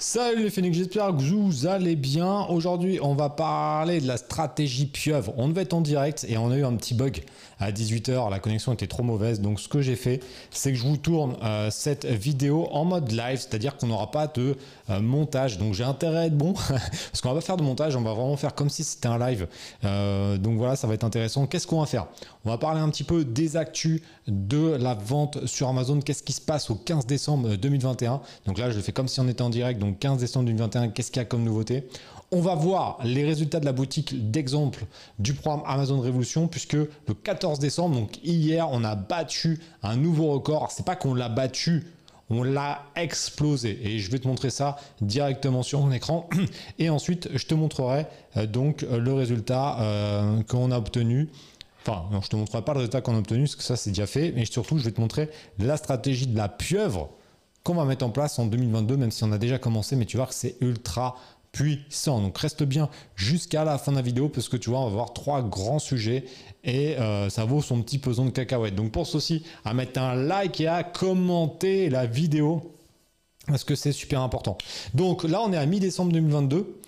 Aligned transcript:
Salut 0.00 0.44
les 0.44 0.50
phénix, 0.50 0.76
j'espère 0.76 1.08
que 1.08 1.22
vous 1.22 1.66
allez 1.66 1.96
bien. 1.96 2.46
Aujourd'hui, 2.50 3.00
on 3.02 3.16
va 3.16 3.30
parler 3.30 4.00
de 4.00 4.06
la 4.06 4.16
stratégie 4.16 4.86
pieuvre. 4.86 5.34
On 5.36 5.48
devait 5.48 5.62
être 5.62 5.74
en 5.74 5.80
direct 5.80 6.24
et 6.28 6.38
on 6.38 6.52
a 6.52 6.56
eu 6.56 6.64
un 6.64 6.76
petit 6.76 6.94
bug 6.94 7.24
à 7.58 7.72
18h. 7.72 8.30
La 8.30 8.38
connexion 8.38 8.72
était 8.72 8.86
trop 8.86 9.02
mauvaise. 9.02 9.40
Donc, 9.40 9.58
ce 9.58 9.66
que 9.66 9.80
j'ai 9.80 9.96
fait, 9.96 10.20
c'est 10.52 10.70
que 10.70 10.78
je 10.78 10.84
vous 10.84 10.98
tourne 10.98 11.34
euh, 11.42 11.68
cette 11.72 12.06
vidéo 12.06 12.68
en 12.70 12.84
mode 12.84 13.10
live, 13.10 13.38
c'est-à-dire 13.40 13.76
qu'on 13.76 13.88
n'aura 13.88 14.12
pas 14.12 14.28
de 14.28 14.56
euh, 14.88 15.00
montage. 15.00 15.58
Donc, 15.58 15.74
j'ai 15.74 15.82
intérêt 15.82 16.18
à 16.18 16.26
être 16.26 16.38
bon 16.38 16.52
parce 16.68 17.20
qu'on 17.20 17.30
va 17.30 17.34
pas 17.34 17.40
faire 17.40 17.56
de 17.56 17.64
montage. 17.64 17.96
On 17.96 18.02
va 18.02 18.12
vraiment 18.12 18.36
faire 18.36 18.54
comme 18.54 18.70
si 18.70 18.84
c'était 18.84 19.08
un 19.08 19.18
live. 19.18 19.48
Euh, 19.82 20.38
donc, 20.38 20.58
voilà, 20.58 20.76
ça 20.76 20.86
va 20.86 20.94
être 20.94 21.02
intéressant. 21.02 21.48
Qu'est-ce 21.48 21.66
qu'on 21.66 21.80
va 21.80 21.86
faire? 21.86 22.06
On 22.48 22.52
va 22.52 22.56
parler 22.56 22.80
un 22.80 22.88
petit 22.88 23.04
peu 23.04 23.26
des 23.26 23.58
actus 23.58 24.00
de 24.26 24.74
la 24.80 24.94
vente 24.94 25.44
sur 25.44 25.68
Amazon. 25.68 26.00
Qu'est-ce 26.00 26.22
qui 26.22 26.32
se 26.32 26.40
passe 26.40 26.70
au 26.70 26.76
15 26.76 27.04
décembre 27.04 27.56
2021 27.56 28.22
Donc 28.46 28.56
là, 28.56 28.70
je 28.70 28.76
le 28.76 28.82
fais 28.82 28.90
comme 28.90 29.06
si 29.06 29.20
on 29.20 29.28
était 29.28 29.42
en 29.42 29.50
direct. 29.50 29.78
Donc, 29.78 29.98
15 29.98 30.18
décembre 30.18 30.46
2021, 30.46 30.88
qu'est-ce 30.88 31.10
qu'il 31.10 31.20
y 31.20 31.22
a 31.22 31.26
comme 31.26 31.44
nouveauté? 31.44 31.86
On 32.32 32.40
va 32.40 32.54
voir 32.54 33.00
les 33.04 33.22
résultats 33.22 33.60
de 33.60 33.66
la 33.66 33.72
boutique 33.72 34.30
d'exemple 34.30 34.86
du 35.18 35.34
programme 35.34 35.62
Amazon 35.66 36.00
Révolution 36.00 36.48
puisque 36.48 36.72
le 36.72 36.88
14 37.22 37.58
décembre, 37.58 37.96
donc 37.96 38.18
hier, 38.24 38.66
on 38.72 38.82
a 38.82 38.94
battu 38.94 39.60
un 39.82 39.96
nouveau 39.96 40.32
record. 40.32 40.70
C'est 40.70 40.86
pas 40.86 40.96
qu'on 40.96 41.12
l'a 41.12 41.28
battu, 41.28 41.84
on 42.30 42.44
l'a 42.44 42.82
explosé 42.96 43.78
et 43.82 43.98
je 43.98 44.10
vais 44.10 44.20
te 44.20 44.26
montrer 44.26 44.48
ça 44.48 44.78
directement 45.02 45.62
sur 45.62 45.82
mon 45.82 45.92
écran 45.92 46.30
et 46.78 46.88
ensuite 46.88 47.28
je 47.34 47.44
te 47.44 47.54
montrerai 47.54 48.06
euh, 48.38 48.46
donc 48.46 48.86
le 48.90 49.12
résultat 49.12 49.80
euh, 49.80 50.42
qu'on 50.44 50.70
a 50.70 50.78
obtenu 50.78 51.28
Enfin, 51.88 52.04
non, 52.12 52.20
je 52.20 52.28
te 52.28 52.36
montrerai 52.36 52.62
pas 52.62 52.72
le 52.72 52.80
résultat 52.80 53.00
qu'on 53.00 53.14
a 53.14 53.18
obtenu, 53.18 53.44
parce 53.44 53.56
que 53.56 53.62
ça 53.62 53.76
c'est 53.76 53.90
déjà 53.90 54.06
fait, 54.06 54.32
mais 54.32 54.44
surtout 54.44 54.78
je 54.78 54.84
vais 54.84 54.92
te 54.92 55.00
montrer 55.00 55.30
la 55.58 55.76
stratégie 55.76 56.26
de 56.26 56.36
la 56.36 56.48
pieuvre 56.48 57.10
qu'on 57.64 57.74
va 57.74 57.84
mettre 57.84 58.04
en 58.04 58.10
place 58.10 58.38
en 58.38 58.46
2022, 58.46 58.96
même 58.96 59.10
si 59.10 59.24
on 59.24 59.32
a 59.32 59.38
déjà 59.38 59.58
commencé, 59.58 59.96
mais 59.96 60.04
tu 60.04 60.16
vois 60.16 60.26
que 60.26 60.34
c'est 60.34 60.56
ultra 60.60 61.16
puissant. 61.52 62.20
Donc 62.20 62.36
reste 62.38 62.62
bien 62.62 62.88
jusqu'à 63.16 63.64
la 63.64 63.78
fin 63.78 63.92
de 63.92 63.96
la 63.96 64.02
vidéo 64.02 64.28
parce 64.28 64.48
que 64.48 64.56
tu 64.56 64.70
vois, 64.70 64.80
on 64.80 64.84
va 64.84 64.90
voir 64.90 65.12
trois 65.12 65.42
grands 65.42 65.78
sujets 65.78 66.24
et 66.62 66.98
euh, 66.98 67.30
ça 67.30 67.44
vaut 67.44 67.62
son 67.62 67.82
petit 67.82 67.98
pesant 67.98 68.26
de 68.26 68.30
cacahuètes. 68.30 68.74
Donc 68.74 68.92
pense 68.92 69.14
aussi 69.14 69.44
à 69.64 69.74
mettre 69.74 70.00
un 70.00 70.14
like 70.14 70.60
et 70.60 70.68
à 70.68 70.82
commenter 70.84 71.88
la 71.88 72.06
vidéo 72.06 72.74
parce 73.46 73.64
que 73.64 73.74
c'est 73.74 73.92
super 73.92 74.20
important. 74.20 74.58
Donc 74.94 75.24
là, 75.24 75.40
on 75.42 75.52
est 75.52 75.56
à 75.56 75.64
mi-décembre 75.64 76.12
2022. 76.12 76.80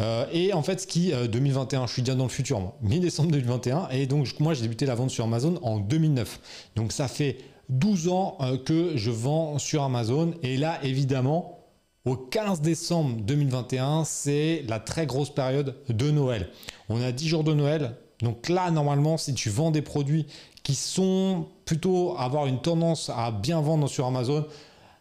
Euh, 0.00 0.26
et 0.32 0.52
en 0.52 0.62
fait, 0.62 0.80
ce 0.80 0.86
qui 0.86 1.12
2021, 1.12 1.82
euh, 1.82 1.86
je 1.86 1.92
suis 1.92 2.02
déjà 2.02 2.14
dans 2.14 2.24
le 2.24 2.30
futur, 2.30 2.72
mi-décembre 2.82 3.30
2021, 3.30 3.88
et 3.90 4.06
donc 4.06 4.28
moi 4.40 4.54
j'ai 4.54 4.62
débuté 4.62 4.86
la 4.86 4.94
vente 4.94 5.10
sur 5.10 5.24
Amazon 5.24 5.58
en 5.62 5.78
2009. 5.78 6.40
Donc 6.76 6.92
ça 6.92 7.08
fait 7.08 7.38
12 7.68 8.08
ans 8.08 8.36
euh, 8.40 8.56
que 8.56 8.96
je 8.96 9.10
vends 9.10 9.58
sur 9.58 9.82
Amazon. 9.82 10.34
Et 10.42 10.56
là, 10.56 10.78
évidemment, 10.82 11.58
au 12.04 12.16
15 12.16 12.60
décembre 12.62 13.16
2021, 13.20 14.04
c'est 14.04 14.64
la 14.68 14.80
très 14.80 15.06
grosse 15.06 15.30
période 15.30 15.76
de 15.88 16.10
Noël. 16.10 16.48
On 16.88 17.00
a 17.00 17.12
10 17.12 17.28
jours 17.28 17.44
de 17.44 17.54
Noël. 17.54 17.96
Donc 18.20 18.48
là, 18.48 18.70
normalement, 18.70 19.16
si 19.16 19.34
tu 19.34 19.50
vends 19.50 19.70
des 19.70 19.82
produits 19.82 20.26
qui 20.62 20.74
sont 20.74 21.46
plutôt 21.64 22.16
avoir 22.18 22.46
une 22.46 22.60
tendance 22.60 23.10
à 23.10 23.30
bien 23.32 23.60
vendre 23.60 23.88
sur 23.88 24.06
Amazon, 24.06 24.46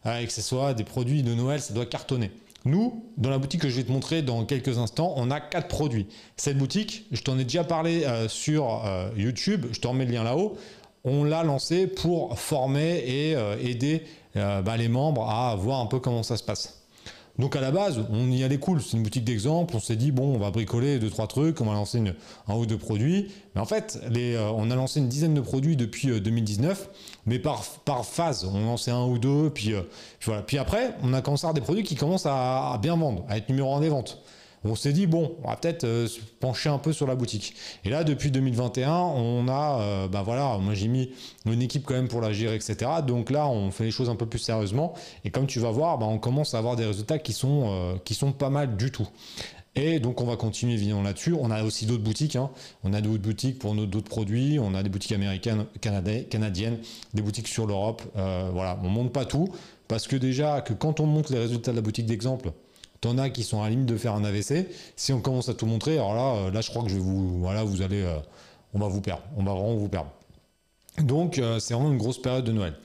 et 0.06 0.26
que 0.26 0.34
ce 0.34 0.42
soit 0.42 0.74
des 0.74 0.84
produits 0.84 1.22
de 1.22 1.36
Noël, 1.36 1.62
ça 1.62 1.76
doit 1.76 1.86
cartonner. 1.86 2.32
Nous, 2.64 3.06
dans 3.18 3.30
la 3.30 3.40
boutique 3.40 3.62
que 3.62 3.70
je 3.70 3.76
vais 3.78 3.84
te 3.84 3.92
montrer 3.92 4.22
dans 4.22 4.46
quelques 4.46 4.78
instants, 4.78 5.14
on 5.18 5.32
a 5.32 5.40
quatre 5.40 5.68
produits. 5.68 6.08
Cette 6.38 6.58
boutique, 6.58 7.08
je 7.12 7.22
t'en 7.22 7.40
ai 7.40 7.44
déjà 7.44 7.64
parlé 7.64 8.04
euh, 8.04 8.28
sur 8.28 8.84
YouTube, 9.18 9.66
je 9.72 9.80
te 9.80 9.88
remets 9.88 10.06
le 10.06 10.12
lien 10.12 10.24
là-haut 10.24 10.58
on 11.04 11.24
l'a 11.24 11.44
lancé 11.44 11.88
pour 11.88 12.38
former 12.38 13.04
et 13.06 13.36
euh, 13.36 13.58
aider 13.60 14.04
euh, 14.36 14.62
bah, 14.62 14.78
les 14.78 14.88
membres 14.88 15.30
à 15.30 15.56
voir 15.56 15.80
un 15.80 15.88
peu 15.88 16.00
comment 16.00 16.24
ça 16.24 16.38
se 16.38 16.44
passe. 16.44 16.81
Donc 17.40 17.56
à 17.56 17.62
la 17.62 17.72
base, 17.72 18.02
on 18.12 18.30
y 18.30 18.44
allait 18.44 18.58
cool, 18.58 18.82
c'est 18.82 18.98
une 18.98 19.04
boutique 19.04 19.24
d'exemple, 19.24 19.76
on 19.76 19.80
s'est 19.80 19.96
dit 19.96 20.12
bon, 20.12 20.36
on 20.36 20.38
va 20.38 20.52
bricoler 20.52 21.00
deux 21.00 21.10
trois 21.10 21.28
trucs, 21.28 21.60
on 21.62 21.66
va 21.66 21.74
lancer 21.74 22.02
un 22.48 22.56
ou 22.56 22.66
deux 22.66 22.78
produits. 22.78 23.32
Mais 23.56 23.62
en 23.62 23.66
fait, 23.66 24.00
euh, 24.16 24.52
on 24.56 24.70
a 24.70 24.76
lancé 24.76 25.00
une 25.00 25.10
dizaine 25.10 25.34
de 25.34 25.42
produits 25.42 25.76
depuis 25.76 26.08
2019, 26.20 26.90
mais 27.26 27.40
par, 27.40 27.64
phase, 28.06 28.46
on 28.46 28.66
lançait 28.66 28.92
un 28.92 29.06
ou 29.06 29.18
deux, 29.18 29.50
puis, 29.50 29.74
voilà. 30.24 30.42
Puis 30.42 30.58
après, 30.58 30.96
on 31.04 31.14
a 31.14 31.22
commencé 31.22 31.46
à 31.46 31.50
avoir 31.50 31.54
des 31.56 31.62
produits 31.62 31.84
qui 31.84 31.96
commencent 31.96 32.26
à, 32.26 32.74
à 32.74 32.78
bien 32.78 32.96
vendre, 32.96 33.26
à 33.30 33.38
être 33.38 33.50
numéro 33.50 33.74
un 33.76 33.82
des 33.82 33.90
ventes 33.90 34.22
on 34.64 34.76
s'est 34.76 34.94
dit, 34.94 35.08
bon, 35.08 35.36
on 35.44 35.50
va 35.50 35.56
peut-être 35.56 35.86
euh, 35.86 36.08
pencher 36.40 36.70
un 36.70 36.78
peu 36.78 36.94
sur 36.94 37.08
la 37.08 37.16
boutique. 37.16 37.56
Et 37.84 37.90
là, 37.90 38.04
depuis 38.04 38.30
2021, 38.30 38.92
on 38.92 39.48
a, 39.48 39.82
euh, 39.82 40.08
bah 40.08 40.22
voilà, 40.24 40.58
moi 40.60 40.76
j'ai 40.76 40.88
mis 40.88 41.12
une 41.46 41.62
équipe 41.62 41.84
quand 41.86 41.96
même 41.96 42.08
pour 42.08 42.22
la 42.22 42.32
gérer, 42.32 42.56
etc. 42.56 42.92
Donc 43.06 43.32
là, 43.32 43.48
on 43.48 43.72
fait 43.72 43.86
les 43.86 43.92
choses 43.92 44.10
un 44.10 44.16
peu 44.16 44.28
plus 44.28 44.40
sérieusement. 44.40 44.94
Et 45.26 45.32
comme 45.32 45.48
tu 45.48 45.60
vas 45.60 45.72
voir, 45.72 45.98
bah, 45.98 46.06
on 46.06 46.20
commence 46.20 46.54
à 46.54 46.60
avoir 46.60 46.76
des 46.76 46.86
résultats 46.86 47.18
qui 47.18 47.34
sont, 47.34 47.64
euh, 47.66 47.96
qui 48.06 48.14
sont 48.14 48.32
pas 48.32 48.50
mal 48.50 48.78
du 48.78 48.92
tout. 48.92 49.08
Et 49.74 50.02
donc 50.02 50.20
on 50.20 50.26
va 50.26 50.36
continuer 50.36 50.74
évidemment 50.74 51.02
là-dessus. 51.02 51.34
On 51.34 51.50
a 51.50 51.64
aussi 51.64 51.86
d'autres 51.86 52.04
boutiques. 52.04 52.36
Hein. 52.36 52.50
On 52.84 52.94
a 52.94 53.00
d'autres 53.00 53.24
boutiques 53.24 53.58
pour 53.58 53.74
d'autres 53.74 54.10
produits. 54.10 54.60
On 54.60 54.76
a 54.76 54.84
des 54.84 54.90
boutiques 54.90 55.14
américaines, 55.14 55.66
canadiennes, 55.80 56.78
des 57.14 57.22
boutiques 57.22 57.48
sur 57.48 57.66
l'Europe. 57.66 58.02
voilà, 58.14 58.78
on 58.84 58.90
monte 58.90 59.14
pas 59.14 59.24
tout 59.24 59.48
parce 59.88 60.08
que 60.08 60.18
déjà 60.18 60.60
que 60.60 60.74
quand 60.74 61.00
on 61.00 61.06
monte 61.06 61.30
les 61.30 61.40
résultats 61.40 61.72
de 61.72 61.78
la 61.78 61.82
boutique 61.82 62.06
d'exemple, 62.06 62.52
T'en 63.02 63.18
as 63.18 63.32
qui 63.32 63.44
sont 63.44 63.62
à 63.62 63.64
la 63.64 63.72
limite 63.72 63.88
de 63.88 63.98
faire 63.98 64.14
un 64.14 64.24
AVC. 64.24 64.68
Si 64.96 65.12
on 65.12 65.22
commence 65.22 65.50
à 65.50 65.56
tout 65.56 65.66
montrer, 65.66 65.94
alors 65.94 66.14
là, 66.14 66.36
euh, 66.36 66.52
là, 66.52 66.62
je 66.62 66.70
crois 66.70 66.84
que 66.84 66.90
je 66.90 66.96
vais 66.96 67.02
vous, 67.02 67.40
voilà, 67.40 67.64
vous 67.64 67.82
allez, 67.82 68.02
euh, 68.02 68.20
on 68.76 68.80
va 68.80 68.88
vous 68.88 69.02
perdre. 69.02 69.24
On 69.38 69.44
va 69.44 69.54
vraiment 69.54 69.76
vous 69.76 69.90
perdre. 69.90 70.12
Donc, 71.00 71.40
euh, 71.40 71.58
c'est 71.58 71.74
vraiment 71.74 71.92
une 71.92 71.98
grosse 71.98 72.22
période 72.22 72.46
de 72.46 72.52
Noël. 72.52 72.76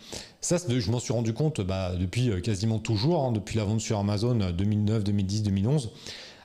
Ça, 0.40 0.56
je 0.56 0.90
m'en 0.90 1.00
suis 1.00 1.12
rendu 1.12 1.34
compte 1.34 1.60
bah, 1.60 1.92
depuis 1.96 2.40
quasiment 2.40 2.78
toujours, 2.78 3.24
hein, 3.24 3.32
depuis 3.32 3.58
la 3.58 3.64
vente 3.64 3.80
sur 3.80 3.98
Amazon 3.98 4.52
2009, 4.52 5.04
2010, 5.04 5.42
2011. 5.42 5.90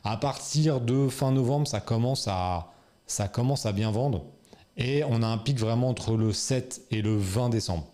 À 0.03 0.17
partir 0.17 0.81
de 0.81 1.07
fin 1.07 1.31
novembre, 1.31 1.67
ça 1.67 1.79
commence 1.79 2.27
à, 2.27 2.73
ça 3.07 3.29
commence 3.29 3.65
à 3.65 3.71
bien 3.71 3.91
vendre. 3.91 4.25
Et 4.77 5.03
on 5.03 5.21
a 5.21 5.27
un 5.27 5.37
pic 5.37 5.59
vraiment 5.59 5.89
entre 5.89 6.15
le 6.15 6.31
7 6.31 6.83
et 6.91 7.01
le 7.01 7.17
20 7.17 7.49
décembre. 7.49 7.85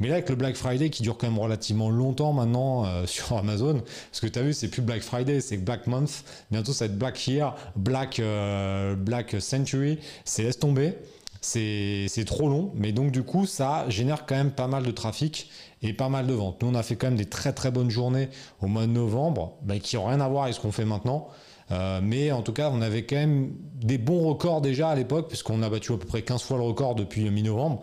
Mais 0.00 0.08
là, 0.08 0.14
avec 0.14 0.28
le 0.28 0.34
Black 0.34 0.56
Friday 0.56 0.90
qui 0.90 1.02
dure 1.02 1.16
quand 1.16 1.28
même 1.28 1.38
relativement 1.38 1.90
longtemps 1.90 2.32
maintenant 2.32 2.84
euh, 2.84 3.06
sur 3.06 3.36
Amazon, 3.36 3.82
parce 4.10 4.20
que 4.20 4.26
tu 4.26 4.38
as 4.38 4.42
vu, 4.42 4.52
c'est 4.52 4.68
plus 4.68 4.82
Black 4.82 5.02
Friday, 5.02 5.40
c'est 5.40 5.56
Black 5.56 5.86
Month. 5.86 6.24
Bientôt, 6.50 6.72
ça 6.72 6.86
va 6.86 6.92
être 6.92 6.98
Black 6.98 7.26
Year, 7.26 7.54
Black, 7.76 8.18
euh, 8.18 8.96
Black 8.96 9.36
Century. 9.40 9.98
C'est 10.24 10.42
laisse 10.42 10.58
tomber. 10.58 10.94
C'est 11.40 12.24
trop 12.26 12.48
long, 12.48 12.72
mais 12.74 12.92
donc 12.92 13.10
du 13.10 13.22
coup, 13.22 13.44
ça 13.44 13.84
génère 13.90 14.24
quand 14.24 14.34
même 14.34 14.50
pas 14.50 14.66
mal 14.66 14.82
de 14.82 14.90
trafic 14.90 15.50
et 15.82 15.92
pas 15.92 16.08
mal 16.08 16.26
de 16.26 16.32
ventes. 16.32 16.62
Nous, 16.62 16.68
on 16.68 16.74
a 16.74 16.82
fait 16.82 16.96
quand 16.96 17.08
même 17.08 17.16
des 17.16 17.26
très 17.26 17.52
très 17.52 17.70
bonnes 17.70 17.90
journées 17.90 18.30
au 18.62 18.66
mois 18.66 18.86
de 18.86 18.92
novembre, 18.92 19.58
qui 19.82 19.96
n'ont 19.96 20.06
rien 20.06 20.22
à 20.22 20.28
voir 20.28 20.44
avec 20.44 20.54
ce 20.54 20.60
qu'on 20.60 20.72
fait 20.72 20.86
maintenant. 20.86 21.28
Euh, 21.70 22.00
mais 22.02 22.32
en 22.32 22.42
tout 22.42 22.52
cas, 22.52 22.70
on 22.72 22.82
avait 22.82 23.04
quand 23.04 23.16
même 23.16 23.54
des 23.74 23.98
bons 23.98 24.28
records 24.28 24.60
déjà 24.60 24.90
à 24.90 24.94
l'époque, 24.94 25.28
puisqu'on 25.28 25.62
a 25.62 25.70
battu 25.70 25.92
à 25.92 25.96
peu 25.96 26.06
près 26.06 26.22
15 26.22 26.42
fois 26.42 26.56
le 26.58 26.64
record 26.64 26.94
depuis 26.94 27.28
mi-novembre. 27.30 27.82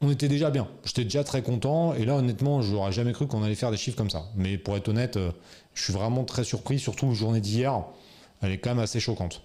On 0.00 0.10
était 0.10 0.28
déjà 0.28 0.50
bien. 0.50 0.68
J'étais 0.84 1.04
déjà 1.04 1.24
très 1.24 1.42
content. 1.42 1.94
Et 1.94 2.04
là, 2.04 2.16
honnêtement, 2.16 2.62
je 2.62 2.72
n'aurais 2.72 2.92
jamais 2.92 3.12
cru 3.12 3.26
qu'on 3.26 3.42
allait 3.42 3.54
faire 3.54 3.70
des 3.70 3.76
chiffres 3.76 3.96
comme 3.96 4.10
ça. 4.10 4.26
Mais 4.36 4.58
pour 4.58 4.76
être 4.76 4.88
honnête, 4.88 5.16
euh, 5.16 5.30
je 5.72 5.82
suis 5.82 5.92
vraiment 5.92 6.24
très 6.24 6.44
surpris, 6.44 6.78
surtout 6.78 7.06
la 7.06 7.14
journée 7.14 7.40
d'hier. 7.40 7.84
Elle 8.42 8.52
est 8.52 8.58
quand 8.58 8.70
même 8.70 8.80
assez 8.80 9.00
choquante. 9.00 9.42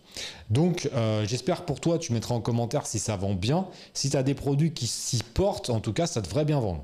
Donc, 0.49 0.89
euh, 0.93 1.25
j'espère 1.25 1.63
pour 1.63 1.79
toi, 1.79 1.97
tu 1.97 2.11
mettras 2.11 2.35
en 2.35 2.41
commentaire 2.41 2.85
si 2.85 2.99
ça 2.99 3.15
vend 3.15 3.33
bien. 3.33 3.67
Si 3.93 4.09
tu 4.09 4.17
as 4.17 4.23
des 4.23 4.33
produits 4.33 4.73
qui 4.73 4.87
s'y 4.87 5.23
portent, 5.23 5.69
en 5.69 5.79
tout 5.79 5.93
cas, 5.93 6.05
ça 6.07 6.19
devrait 6.21 6.43
bien 6.43 6.59
vendre. 6.59 6.83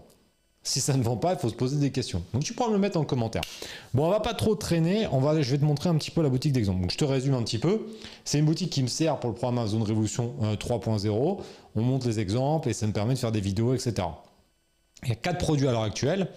Si 0.67 0.81
ça 0.81 0.97
ne 0.97 1.03
vend 1.03 1.15
pas, 1.15 1.33
il 1.33 1.39
faut 1.39 1.47
se 1.47 1.53
poser 1.53 1.77
des 1.77 1.91
questions. 1.91 2.23
Donc 2.33 2.43
tu 2.43 2.53
pourras 2.53 2.69
me 2.69 2.73
le 2.73 2.79
mettre 2.79 2.99
en 2.99 3.03
commentaire. 3.03 3.43
Bon, 3.93 4.07
on 4.07 4.09
va 4.09 4.19
pas 4.19 4.33
trop 4.33 4.55
traîner. 4.55 5.07
On 5.11 5.19
va, 5.19 5.39
je 5.39 5.51
vais 5.51 5.59
te 5.59 5.63
montrer 5.63 5.89
un 5.89 5.95
petit 5.95 6.09
peu 6.09 6.23
la 6.23 6.29
boutique 6.29 6.53
d'exemple. 6.53 6.81
Donc 6.81 6.91
je 6.91 6.97
te 6.97 7.05
résume 7.05 7.35
un 7.35 7.43
petit 7.43 7.59
peu. 7.59 7.85
C'est 8.25 8.39
une 8.39 8.45
boutique 8.45 8.71
qui 8.71 8.81
me 8.81 8.87
sert 8.87 9.19
pour 9.19 9.29
le 9.29 9.35
programme 9.35 9.59
Amazon 9.59 9.83
Révolution 9.83 10.33
3.0. 10.41 11.07
Euh, 11.07 11.43
on 11.75 11.81
monte 11.81 12.05
les 12.05 12.19
exemples 12.19 12.67
et 12.69 12.73
ça 12.73 12.87
me 12.87 12.93
permet 12.93 13.13
de 13.13 13.19
faire 13.19 13.31
des 13.31 13.41
vidéos, 13.41 13.75
etc. 13.75 14.07
Il 15.03 15.09
y 15.09 15.11
a 15.11 15.15
quatre 15.15 15.37
produits 15.37 15.67
à 15.67 15.71
l'heure 15.71 15.83
actuelle 15.83 16.29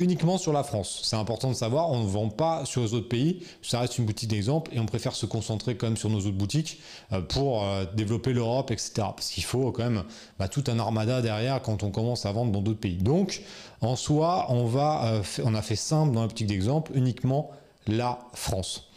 uniquement 0.00 0.38
sur 0.38 0.52
la 0.52 0.64
France. 0.64 1.02
C'est 1.04 1.16
important 1.16 1.50
de 1.50 1.54
savoir, 1.54 1.90
on 1.90 2.02
ne 2.02 2.08
vend 2.08 2.30
pas 2.30 2.64
sur 2.64 2.80
les 2.80 2.94
autres 2.94 3.08
pays, 3.08 3.44
ça 3.62 3.80
reste 3.80 3.98
une 3.98 4.06
boutique 4.06 4.30
d'exemple 4.30 4.70
et 4.74 4.80
on 4.80 4.86
préfère 4.86 5.14
se 5.14 5.26
concentrer 5.26 5.76
quand 5.76 5.86
même 5.86 5.96
sur 5.96 6.08
nos 6.08 6.18
autres 6.18 6.30
boutiques 6.30 6.80
euh, 7.12 7.20
pour 7.20 7.62
euh, 7.62 7.84
développer 7.94 8.32
l'Europe, 8.32 8.70
etc. 8.70 8.92
Parce 8.96 9.30
qu'il 9.30 9.44
faut 9.44 9.70
quand 9.70 9.84
même 9.84 10.02
bah, 10.38 10.48
tout 10.48 10.64
un 10.66 10.78
armada 10.78 11.20
derrière 11.20 11.60
quand 11.62 11.82
on 11.82 11.90
commence 11.90 12.26
à 12.26 12.32
vendre 12.32 12.50
dans 12.50 12.62
d'autres 12.62 12.80
pays. 12.80 12.96
Donc, 12.96 13.42
en 13.82 13.94
soi, 13.94 14.46
on, 14.48 14.64
va, 14.64 15.14
euh, 15.14 15.22
on 15.44 15.54
a 15.54 15.62
fait 15.62 15.76
simple 15.76 16.14
dans 16.14 16.22
la 16.22 16.26
boutique 16.26 16.48
d'exemple, 16.48 16.92
uniquement 16.94 17.50
la 17.86 18.18
France. 18.32 18.88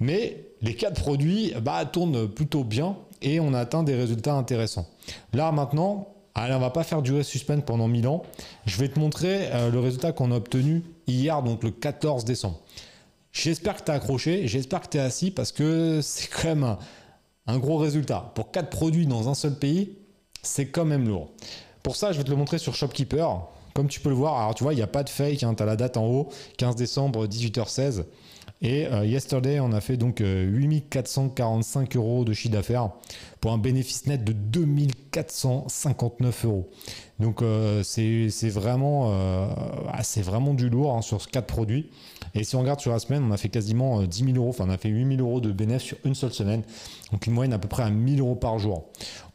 Mais 0.00 0.44
les 0.62 0.74
quatre 0.74 1.00
produits 1.00 1.54
bah, 1.62 1.84
tournent 1.84 2.28
plutôt 2.28 2.64
bien 2.64 2.96
et 3.22 3.38
on 3.38 3.54
atteint 3.54 3.82
des 3.82 3.94
résultats 3.94 4.34
intéressants. 4.34 4.86
Là 5.32 5.52
maintenant, 5.52 6.08
Allez, 6.42 6.54
on 6.54 6.58
va 6.58 6.70
pas 6.70 6.84
faire 6.84 7.02
durer 7.02 7.22
suspense 7.22 7.62
pendant 7.66 7.86
1000 7.86 8.08
ans. 8.08 8.22
Je 8.64 8.78
vais 8.78 8.88
te 8.88 8.98
montrer 8.98 9.52
euh, 9.52 9.70
le 9.70 9.78
résultat 9.78 10.12
qu'on 10.12 10.32
a 10.32 10.36
obtenu 10.36 10.82
hier, 11.06 11.42
donc 11.42 11.62
le 11.62 11.70
14 11.70 12.24
décembre. 12.24 12.58
J'espère 13.30 13.76
que 13.76 13.84
tu 13.84 13.90
as 13.90 13.94
accroché, 13.96 14.48
j'espère 14.48 14.80
que 14.80 14.88
tu 14.88 14.96
es 14.96 15.00
assis 15.00 15.30
parce 15.30 15.52
que 15.52 16.00
c'est 16.02 16.28
quand 16.28 16.48
même 16.48 16.76
un, 17.46 17.58
gros 17.58 17.76
résultat. 17.76 18.32
Pour 18.34 18.52
4 18.52 18.70
produits 18.70 19.06
dans 19.06 19.28
un 19.28 19.34
seul 19.34 19.54
pays, 19.54 19.98
c'est 20.40 20.68
quand 20.68 20.86
même 20.86 21.06
lourd. 21.06 21.28
Pour 21.82 21.94
ça, 21.94 22.10
je 22.12 22.16
vais 22.16 22.24
te 22.24 22.30
le 22.30 22.36
montrer 22.36 22.56
sur 22.56 22.74
Shopkeeper. 22.74 23.46
comme 23.74 23.88
tu 23.88 24.00
peux 24.00 24.08
le 24.08 24.14
voir, 24.14 24.40
alors 24.40 24.54
tu 24.54 24.64
vois, 24.64 24.72
il 24.72 24.76
n'y 24.76 24.82
a 24.82 24.86
pas 24.86 25.02
de 25.02 25.10
fake, 25.10 25.42
hein, 25.42 25.52
tu 25.52 25.62
as 25.62 25.66
la 25.66 25.76
date 25.76 25.98
en 25.98 26.06
haut, 26.06 26.30
15 26.56 26.74
décembre, 26.74 27.26
18h16. 27.26 28.04
Et 28.62 28.86
euh, 28.86 29.06
yesterday, 29.06 29.58
on 29.58 29.72
a 29.72 29.80
fait 29.80 29.96
donc 29.96 30.20
8445 30.20 31.96
euros 31.96 32.26
de 32.26 32.34
chiffre 32.34 32.52
d'affaires 32.52 32.90
pour 33.40 33.52
un 33.52 33.58
bénéfice 33.58 34.06
net 34.06 34.22
de 34.22 34.32
2459 34.32 36.44
euros. 36.44 36.68
Donc 37.18 37.42
c'est 37.82 38.50
vraiment, 38.50 39.14
c'est 40.02 40.22
vraiment 40.22 40.52
du 40.52 40.68
lourd 40.68 40.94
hein, 40.94 41.02
sur 41.02 41.26
4 41.26 41.46
produits. 41.46 41.90
Et 42.34 42.44
si 42.44 42.54
on 42.56 42.60
regarde 42.60 42.80
sur 42.80 42.92
la 42.92 42.98
semaine, 42.98 43.24
on 43.24 43.30
a 43.30 43.38
fait 43.38 43.48
quasiment 43.48 44.02
10 44.02 44.24
000 44.24 44.36
euros, 44.36 44.50
enfin 44.50 44.64
on 44.66 44.70
a 44.70 44.78
fait 44.78 44.90
8 44.90 45.16
000 45.16 45.26
euros 45.26 45.40
de 45.40 45.52
bénéfice 45.52 45.88
sur 45.88 45.96
une 46.04 46.14
seule 46.14 46.32
semaine. 46.32 46.62
Donc 47.12 47.26
une 47.26 47.32
moyenne 47.32 47.54
à 47.54 47.58
peu 47.58 47.68
près 47.68 47.82
à 47.82 47.90
1000 47.90 48.20
euros 48.20 48.36
par 48.36 48.58
jour. 48.58 48.84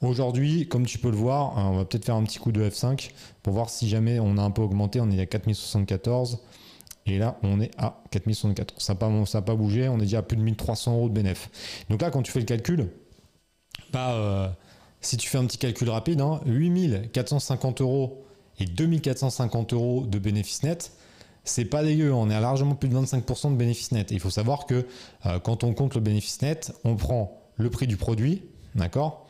Aujourd'hui, 0.02 0.68
comme 0.68 0.86
tu 0.86 1.00
peux 1.00 1.10
le 1.10 1.18
voir, 1.18 1.54
on 1.58 1.78
va 1.78 1.86
peut-être 1.86 2.06
faire 2.06 2.16
un 2.16 2.24
petit 2.24 2.40
coup 2.40 2.52
de 2.52 2.68
F5 2.68 3.12
pour 3.42 3.54
voir 3.54 3.70
si 3.70 3.90
jamais 3.90 4.20
on 4.20 4.38
a 4.38 4.42
un 4.42 4.52
peu 4.52 4.62
augmenté. 4.62 5.02
On 5.02 5.10
est 5.10 5.20
à 5.20 5.26
4074. 5.26 6.40
Et 7.06 7.20
là, 7.20 7.38
on 7.44 7.62
est 7.62 7.72
à 7.78 8.02
4074. 8.12 8.82
Ça 8.82 8.94
n'a 8.94 9.42
pas, 9.42 9.56
bougé. 9.56 9.88
On 9.90 9.98
est 9.98 10.04
déjà 10.04 10.20
à 10.20 10.22
plus 10.24 10.38
de 10.38 10.42
1300 10.42 10.94
euros 10.94 11.10
de 11.10 11.14
bénéfice. 11.14 11.50
Donc 11.90 12.02
là, 12.02 12.10
quand 12.10 12.24
tu 12.24 12.32
fais 12.32 12.40
le 12.40 12.46
calcul, 12.46 12.90
bah, 13.94 14.14
euh, 14.14 14.48
si 15.02 15.18
tu 15.18 15.30
fais 15.30 15.38
un 15.38 15.46
petit 15.46 15.60
calcul 15.60 15.90
rapide, 15.90 16.22
hein, 16.22 16.42
8450 16.46 17.82
euros 17.82 18.26
et 18.60 18.66
2450 18.66 19.74
euros 19.74 20.06
de 20.06 20.18
bénéfice 20.18 20.64
net, 20.64 20.92
c'est 21.44 21.66
pas 21.66 21.84
dégueu, 21.84 22.12
on 22.12 22.30
est 22.32 22.36
à 22.36 22.40
largement 22.40 22.74
plus 22.74 22.90
de 22.90 22.96
25% 22.96 23.52
de 23.52 23.56
bénéfice 23.56 23.92
net. 23.92 24.10
il 24.10 24.20
faut 24.20 24.32
savoir 24.32 24.66
que 24.66 24.88
euh, 25.28 25.40
quand 25.40 25.64
on 25.64 25.74
compte 25.74 25.94
le 25.94 26.02
bénéfice 26.02 26.42
net, 26.42 26.74
on 26.84 26.96
prend 26.96 27.40
le 27.56 27.70
prix 27.70 27.86
du 27.86 27.98
produit, 27.98 28.44
d'accord? 28.74 29.28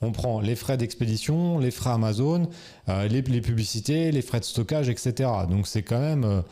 On 0.00 0.12
prend 0.12 0.40
les 0.40 0.56
frais 0.56 0.76
d'expédition, 0.78 1.58
les 1.58 1.70
frais 1.70 1.90
Amazon, 1.90 2.48
euh, 2.88 3.06
les, 3.08 3.22
publicités, 3.22 4.12
les 4.12 4.22
frais 4.22 4.40
de 4.40 4.44
stockage, 4.44 4.88
etc. 4.88 5.28
Donc 5.50 5.66
c'est 5.66 5.82
quand 5.82 6.00
même, 6.00 6.42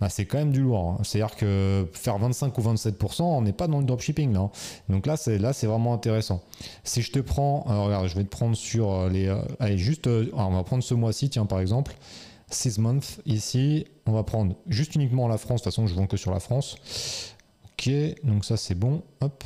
bah, 0.00 0.08
c'est 0.08 0.26
quand 0.26 0.38
même 0.38 0.52
du 0.52 0.60
lourd. 0.60 0.96
Hein. 0.98 0.98
C'est-à-dire 1.02 1.36
que 1.36 1.88
faire 1.92 2.18
25 2.18 2.56
ou 2.58 2.60
27%, 2.60 3.22
on 3.22 3.42
n'est 3.42 3.52
pas 3.52 3.66
dans 3.66 3.78
le 3.78 3.84
dropshipping 3.84 4.32
là. 4.32 4.40
Hein. 4.40 4.50
Donc 4.88 5.06
là, 5.06 5.16
c'est 5.16 5.38
là, 5.38 5.52
c'est 5.52 5.66
vraiment 5.66 5.94
intéressant. 5.94 6.42
Si 6.84 7.02
je 7.02 7.12
te 7.12 7.18
prends, 7.18 7.60
regarde, 7.84 8.08
je 8.08 8.14
vais 8.14 8.24
te 8.24 8.28
prendre 8.28 8.56
sur 8.56 9.08
les, 9.08 9.34
allez 9.60 9.78
juste, 9.78 10.06
on 10.06 10.50
va 10.50 10.62
prendre 10.64 10.82
ce 10.82 10.94
mois-ci, 10.94 11.30
tiens 11.30 11.46
par 11.46 11.60
exemple. 11.60 11.96
6 12.50 12.78
months 12.78 13.20
ici. 13.26 13.86
On 14.06 14.12
va 14.12 14.22
prendre 14.22 14.54
juste 14.68 14.94
uniquement 14.94 15.26
la 15.28 15.38
France. 15.38 15.60
De 15.60 15.64
toute 15.64 15.72
façon, 15.72 15.86
je 15.86 15.94
vends 15.94 16.06
que 16.06 16.16
sur 16.16 16.30
la 16.30 16.40
France. 16.40 16.76
Ok, 17.64 17.90
donc 18.22 18.44
ça 18.44 18.56
c'est 18.56 18.74
bon. 18.74 19.02
Hop. 19.20 19.42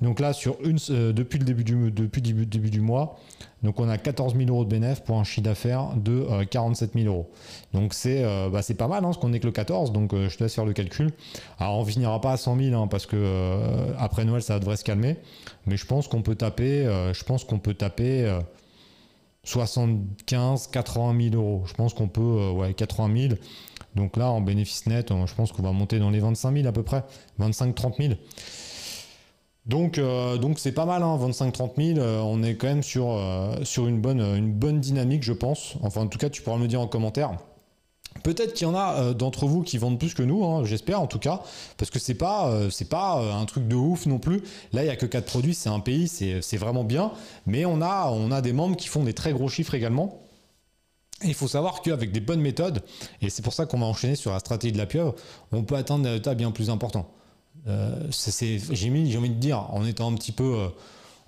Donc 0.00 0.20
là, 0.20 0.32
sur 0.32 0.56
une, 0.64 0.78
euh, 0.90 1.12
depuis 1.12 1.38
le 1.38 1.44
début 1.44 1.64
du, 1.64 1.90
début, 1.90 2.70
du 2.70 2.80
mois, 2.80 3.18
donc 3.62 3.80
on 3.80 3.88
a 3.88 3.98
14 3.98 4.36
000 4.36 4.48
euros 4.48 4.64
de 4.64 4.70
bénéfice 4.70 5.00
pour 5.00 5.18
un 5.18 5.24
chiffre 5.24 5.42
d'affaires 5.42 5.96
de 5.96 6.44
47 6.44 6.90
euh, 6.90 7.02
000 7.02 7.12
euros. 7.12 7.30
Donc 7.74 7.94
c'est 7.94 8.22
euh, 8.24 8.48
bah, 8.48 8.60
pas 8.78 8.86
mal, 8.86 8.98
hein, 8.98 9.08
parce 9.08 9.18
qu'on 9.18 9.32
est 9.32 9.40
que 9.40 9.46
le 9.46 9.52
14, 9.52 9.92
donc 9.92 10.14
je 10.14 10.36
te 10.36 10.44
laisse 10.44 10.54
faire 10.54 10.64
le 10.64 10.72
calcul. 10.72 11.10
Alors 11.58 11.78
on 11.78 11.84
finira 11.84 12.20
pas 12.20 12.32
à 12.32 12.36
100 12.36 12.56
000, 12.56 12.80
hein, 12.80 12.86
parce 12.86 13.06
que 13.06 13.92
après 13.98 14.24
Noël 14.24 14.42
ça 14.42 14.60
devrait 14.60 14.76
se 14.76 14.84
calmer, 14.84 15.16
mais 15.66 15.76
je 15.76 15.86
pense 15.86 16.06
qu'on 16.06 16.22
peut 16.22 16.36
taper, 16.36 16.84
je 17.12 17.24
pense 17.24 17.44
qu'on 17.44 17.58
peut 17.58 17.74
taper 17.74 18.38
75, 19.48 20.68
80 20.68 21.30
000 21.30 21.34
euros. 21.34 21.62
Je 21.66 21.72
pense 21.72 21.94
qu'on 21.94 22.08
peut, 22.08 22.20
euh, 22.20 22.52
ouais, 22.52 22.74
80 22.74 23.28
000. 23.28 23.34
Donc 23.94 24.16
là, 24.16 24.30
en 24.30 24.40
bénéfice 24.40 24.86
net, 24.86 25.12
je 25.26 25.34
pense 25.34 25.52
qu'on 25.52 25.62
va 25.62 25.72
monter 25.72 25.98
dans 25.98 26.10
les 26.10 26.20
25 26.20 26.54
000 26.54 26.68
à 26.68 26.72
peu 26.72 26.82
près, 26.82 27.02
25-30 27.40 27.96
000. 27.96 28.14
Donc, 29.68 29.98
euh, 29.98 30.38
donc 30.38 30.58
c'est 30.58 30.72
pas 30.72 30.86
mal, 30.86 31.02
25-30 31.02 31.94
000. 31.96 32.06
on 32.24 32.42
est 32.42 32.56
quand 32.56 32.66
même 32.68 32.82
sur, 32.82 33.10
euh, 33.10 33.54
une, 33.76 34.00
bonne, 34.00 34.80
dynamique, 34.80 35.22
je 35.22 35.32
pense. 35.32 35.74
Enfin, 35.82 36.02
en 36.02 36.06
tout 36.08 36.18
cas, 36.18 36.30
tu 36.30 36.42
pourras 36.42 36.58
me 36.58 36.66
dire 36.66 36.80
en 36.80 36.88
commentaire. 36.88 37.36
Peut-être 38.22 38.54
qu'il 38.54 38.66
y 38.66 38.70
en 38.70 38.74
a 38.74 39.00
euh, 39.00 39.14
d'entre 39.14 39.46
vous 39.46 39.62
qui 39.62 39.78
vendent 39.78 39.98
plus 39.98 40.14
que 40.14 40.22
nous, 40.22 40.44
hein, 40.44 40.64
j'espère 40.64 41.00
en 41.00 41.06
tout 41.06 41.18
cas, 41.18 41.42
parce 41.76 41.90
que 41.90 41.98
c'est 41.98 42.14
pas 42.14 42.50
euh, 42.50 42.70
pas 42.90 43.20
euh, 43.20 43.32
un 43.32 43.44
truc 43.44 43.68
de 43.68 43.76
ouf 43.76 44.06
non 44.06 44.18
plus. 44.18 44.42
Là, 44.72 44.84
il 44.84 44.86
y 44.86 44.90
a 44.90 44.96
que 44.96 45.06
4 45.06 45.24
produits, 45.24 45.54
c'est 45.54 45.68
un 45.68 45.80
pays, 45.80 46.08
c'est 46.08 46.56
vraiment 46.56 46.84
bien, 46.84 47.12
mais 47.46 47.64
on 47.64 47.80
a 47.80 48.10
on 48.10 48.30
a 48.30 48.40
des 48.40 48.52
membres 48.52 48.76
qui 48.76 48.88
font 48.88 49.04
des 49.04 49.14
très 49.14 49.32
gros 49.32 49.48
chiffres 49.48 49.74
également. 49.74 50.20
il 51.24 51.34
faut 51.34 51.48
savoir 51.48 51.82
qu'avec 51.82 52.12
des 52.12 52.20
bonnes 52.20 52.40
méthodes, 52.40 52.82
et 53.22 53.30
c'est 53.30 53.42
pour 53.42 53.52
ça 53.52 53.66
qu'on 53.66 53.78
va 53.78 53.86
enchaîner 53.86 54.16
sur 54.16 54.32
la 54.32 54.38
stratégie 54.40 54.72
de 54.72 54.78
la 54.78 54.86
pieuvre, 54.86 55.14
on 55.52 55.62
peut 55.62 55.76
atteindre 55.76 56.04
des 56.04 56.10
résultats 56.10 56.34
bien 56.34 56.50
plus 56.50 56.70
importants. 56.70 57.10
J'ai 57.66 58.90
mis 58.90 59.10
j'ai 59.10 59.18
envie 59.18 59.30
de 59.30 59.34
dire 59.34 59.66
en 59.70 59.84
étant 59.84 60.10
un 60.10 60.14
petit 60.14 60.32
peu 60.32 60.70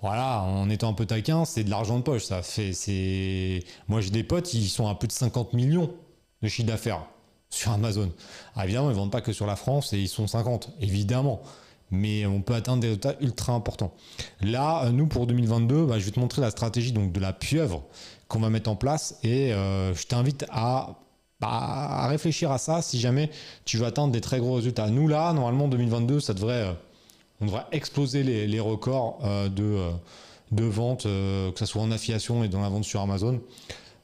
voilà, 0.01 0.41
en 0.41 0.67
étant 0.69 0.89
un 0.89 0.93
peu 0.93 1.05
taquin, 1.05 1.45
c'est 1.45 1.63
de 1.63 1.69
l'argent 1.69 1.97
de 1.97 2.03
poche. 2.03 2.23
Ça 2.23 2.41
fait, 2.41 3.63
moi 3.87 4.01
j'ai 4.01 4.09
des 4.09 4.23
potes, 4.23 4.53
ils 4.53 4.67
sont 4.67 4.87
à 4.87 4.95
plus 4.95 5.07
de 5.07 5.13
50 5.13 5.53
millions 5.53 5.91
de 6.41 6.47
chiffre 6.47 6.67
d'affaires 6.67 7.05
sur 7.51 7.71
Amazon. 7.71 8.11
Ah, 8.55 8.63
évidemment, 8.63 8.87
ils 8.89 8.93
ne 8.93 8.97
vendent 8.97 9.11
pas 9.11 9.21
que 9.21 9.33
sur 9.33 9.45
la 9.45 9.55
France 9.55 9.93
et 9.93 9.99
ils 9.99 10.07
sont 10.07 10.25
50, 10.25 10.71
évidemment. 10.81 11.41
Mais 11.91 12.25
on 12.25 12.41
peut 12.41 12.55
atteindre 12.55 12.81
des 12.81 12.87
résultats 12.87 13.15
ultra 13.19 13.53
importants. 13.53 13.93
Là, 14.41 14.89
nous, 14.91 15.07
pour 15.07 15.27
2022, 15.27 15.85
bah, 15.85 15.99
je 15.99 16.05
vais 16.05 16.11
te 16.11 16.19
montrer 16.19 16.41
la 16.41 16.49
stratégie 16.49 16.93
donc, 16.93 17.11
de 17.11 17.19
la 17.19 17.33
pieuvre 17.33 17.83
qu'on 18.29 18.39
va 18.39 18.49
mettre 18.49 18.69
en 18.69 18.77
place 18.77 19.19
et 19.23 19.53
euh, 19.53 19.93
je 19.93 20.07
t'invite 20.07 20.45
à, 20.49 20.95
bah, 21.41 21.49
à, 21.49 22.07
réfléchir 22.07 22.51
à 22.51 22.57
ça 22.57 22.81
si 22.81 22.99
jamais 22.99 23.29
tu 23.65 23.77
veux 23.77 23.85
atteindre 23.85 24.13
des 24.13 24.21
très 24.21 24.39
gros 24.39 24.55
résultats. 24.55 24.89
Nous, 24.89 25.07
là, 25.07 25.33
normalement, 25.33 25.67
2022, 25.67 26.19
ça 26.19 26.33
devrait, 26.33 26.67
euh, 26.67 26.73
on 27.41 27.45
devrait 27.45 27.65
exploser 27.71 28.23
les, 28.23 28.59
records 28.59 29.19
euh, 29.25 29.49
de, 29.49 29.89
de 30.51 30.63
vente, 30.63 31.03
que 31.03 31.53
ce 31.55 31.65
soit 31.65 31.81
en 31.81 31.91
affiliation 31.91 32.43
et 32.43 32.47
dans 32.47 32.61
la 32.61 32.69
vente 32.69 32.85
sur 32.85 33.01
Amazon 33.01 33.41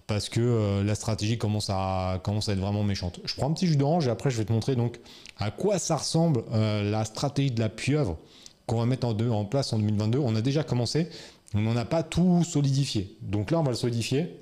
parce 0.07 0.30
que 0.30 0.39
euh, 0.39 0.84
la 0.84 0.95
stratégie 0.95 1.38
commence 1.38 1.69
à, 1.69 2.19
commence 2.24 2.48
être 2.48 2.60
vraiment 2.60 2.84
méchante. 2.84 3.19
Je 3.25 3.36
prends 3.36 3.50
un 3.50 3.54
petit 3.54 3.68
jus 3.68 3.75
d'orange 3.75 4.07
et 4.07 4.10
après 4.10 4.30
je 4.30 4.38
vais 4.38 4.45
te 4.45 4.54
montrer 4.54 4.75
donc 4.75 5.00
à 5.38 5.51
quoi 5.51 5.78
ça 5.78 5.98
ressemble 5.98 6.44
euh, 6.54 6.89
la 6.89 7.06
stratégie 7.06 7.51
de 7.51 7.60
la 7.60 7.69
pieuvre 7.69 8.18
qu'on 8.66 8.80
va 8.80 8.86
mettre 8.86 9.06
en, 9.06 9.12
en, 9.12 9.45
place 9.45 9.74
en 9.74 9.80
2022. 9.80 10.18
On 10.18 10.36
a 10.36 10.42
déjà 10.42 10.63
commencé, 10.63 11.10
on 11.54 11.74
n'a 11.74 11.86
pas 11.86 12.04
tout 12.04 12.44
solidifié. 12.44 13.18
Donc 13.22 13.51
là, 13.51 13.60
on 13.60 13.63
va 13.63 13.72
le 13.72 13.78
solidifier. 13.78 14.39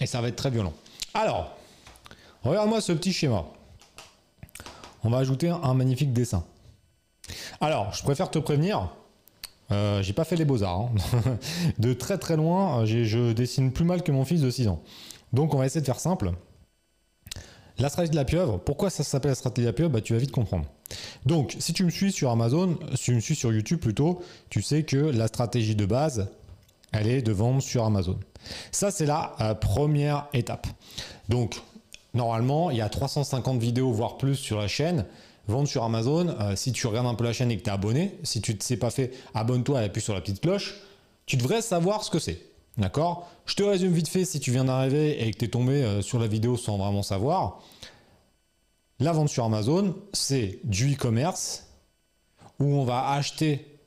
Et 0.00 0.06
ça 0.06 0.20
va 0.20 0.28
être 0.28 0.36
très 0.36 0.50
violent. 0.50 0.72
Alors, 1.14 1.56
regarde-moi 2.42 2.80
ce 2.80 2.92
petit 2.92 3.12
schéma. 3.12 3.44
On 5.04 5.10
va 5.10 5.18
ajouter 5.18 5.48
un 5.48 5.74
magnifique 5.74 6.12
dessin. 6.12 6.44
Alors, 7.60 7.92
je 7.92 8.02
préfère 8.02 8.30
te 8.30 8.38
prévenir, 8.38 8.90
euh, 9.72 10.02
j'ai 10.02 10.12
pas 10.12 10.24
fait 10.24 10.36
les 10.36 10.44
beaux-arts. 10.44 10.90
Hein. 11.14 11.38
de 11.78 11.92
très 11.92 12.18
très 12.18 12.36
loin, 12.36 12.84
je 12.84 13.32
dessine 13.32 13.72
plus 13.72 13.84
mal 13.84 14.02
que 14.02 14.12
mon 14.12 14.24
fils 14.24 14.40
de 14.40 14.50
6 14.50 14.68
ans. 14.68 14.82
Donc 15.32 15.54
on 15.54 15.58
va 15.58 15.66
essayer 15.66 15.80
de 15.80 15.86
faire 15.86 16.00
simple. 16.00 16.32
La 17.78 17.88
stratégie 17.88 18.10
de 18.10 18.16
la 18.16 18.24
pieuvre, 18.24 18.58
pourquoi 18.58 18.90
ça 18.90 19.04
s'appelle 19.04 19.30
la 19.30 19.34
stratégie 19.34 19.64
de 19.64 19.70
la 19.70 19.72
pieuvre? 19.72 19.90
Bah, 19.90 20.00
Tu 20.00 20.12
vas 20.12 20.18
vite 20.18 20.32
comprendre. 20.32 20.66
Donc, 21.24 21.56
si 21.58 21.72
tu 21.72 21.84
me 21.84 21.90
suis 21.90 22.12
sur 22.12 22.30
Amazon, 22.30 22.78
si 22.94 23.04
tu 23.04 23.14
me 23.14 23.20
suis 23.20 23.34
sur 23.34 23.52
YouTube 23.52 23.78
plutôt, 23.78 24.20
tu 24.50 24.60
sais 24.60 24.82
que 24.82 24.96
la 24.96 25.28
stratégie 25.28 25.76
de 25.76 25.86
base, 25.86 26.28
elle 26.92 27.06
est 27.06 27.22
de 27.22 27.32
vendre 27.32 27.62
sur 27.62 27.84
Amazon. 27.84 28.18
Ça, 28.72 28.90
c'est 28.90 29.06
la 29.06 29.34
euh, 29.40 29.54
première 29.54 30.26
étape. 30.32 30.66
Donc, 31.28 31.60
normalement, 32.14 32.70
il 32.70 32.78
y 32.78 32.80
a 32.80 32.88
350 32.88 33.60
vidéos, 33.60 33.92
voire 33.92 34.16
plus 34.16 34.36
sur 34.36 34.58
la 34.58 34.68
chaîne 34.68 35.06
vendre 35.50 35.68
sur 35.68 35.84
Amazon, 35.84 36.28
euh, 36.28 36.56
si 36.56 36.72
tu 36.72 36.86
regardes 36.86 37.06
un 37.06 37.14
peu 37.14 37.24
la 37.24 37.32
chaîne 37.32 37.50
et 37.50 37.58
que 37.58 37.62
tu 37.62 37.68
es 37.68 37.72
abonné, 37.72 38.18
si 38.22 38.40
tu 38.40 38.54
ne 38.54 38.60
sais 38.60 38.76
pas 38.76 38.90
fait, 38.90 39.12
abonne-toi 39.34 39.82
et 39.82 39.84
appuie 39.84 40.00
sur 40.00 40.14
la 40.14 40.20
petite 40.20 40.40
cloche, 40.40 40.76
tu 41.26 41.36
devrais 41.36 41.60
savoir 41.60 42.04
ce 42.04 42.10
que 42.10 42.18
c'est. 42.18 42.46
D'accord? 42.78 43.28
Je 43.46 43.54
te 43.54 43.62
résume 43.62 43.92
vite 43.92 44.08
fait 44.08 44.24
si 44.24 44.40
tu 44.40 44.52
viens 44.52 44.64
d'arriver 44.64 45.26
et 45.26 45.30
que 45.32 45.38
tu 45.38 45.44
es 45.44 45.48
tombé 45.48 45.82
euh, 45.82 46.02
sur 46.02 46.18
la 46.18 46.28
vidéo 46.28 46.56
sans 46.56 46.78
vraiment 46.78 47.02
savoir. 47.02 47.60
La 49.00 49.12
vente 49.12 49.28
sur 49.28 49.44
Amazon, 49.44 49.96
c'est 50.12 50.60
du 50.64 50.94
e-commerce 50.94 51.66
où 52.58 52.66
on 52.66 52.84
va 52.84 53.10
acheter 53.10 53.79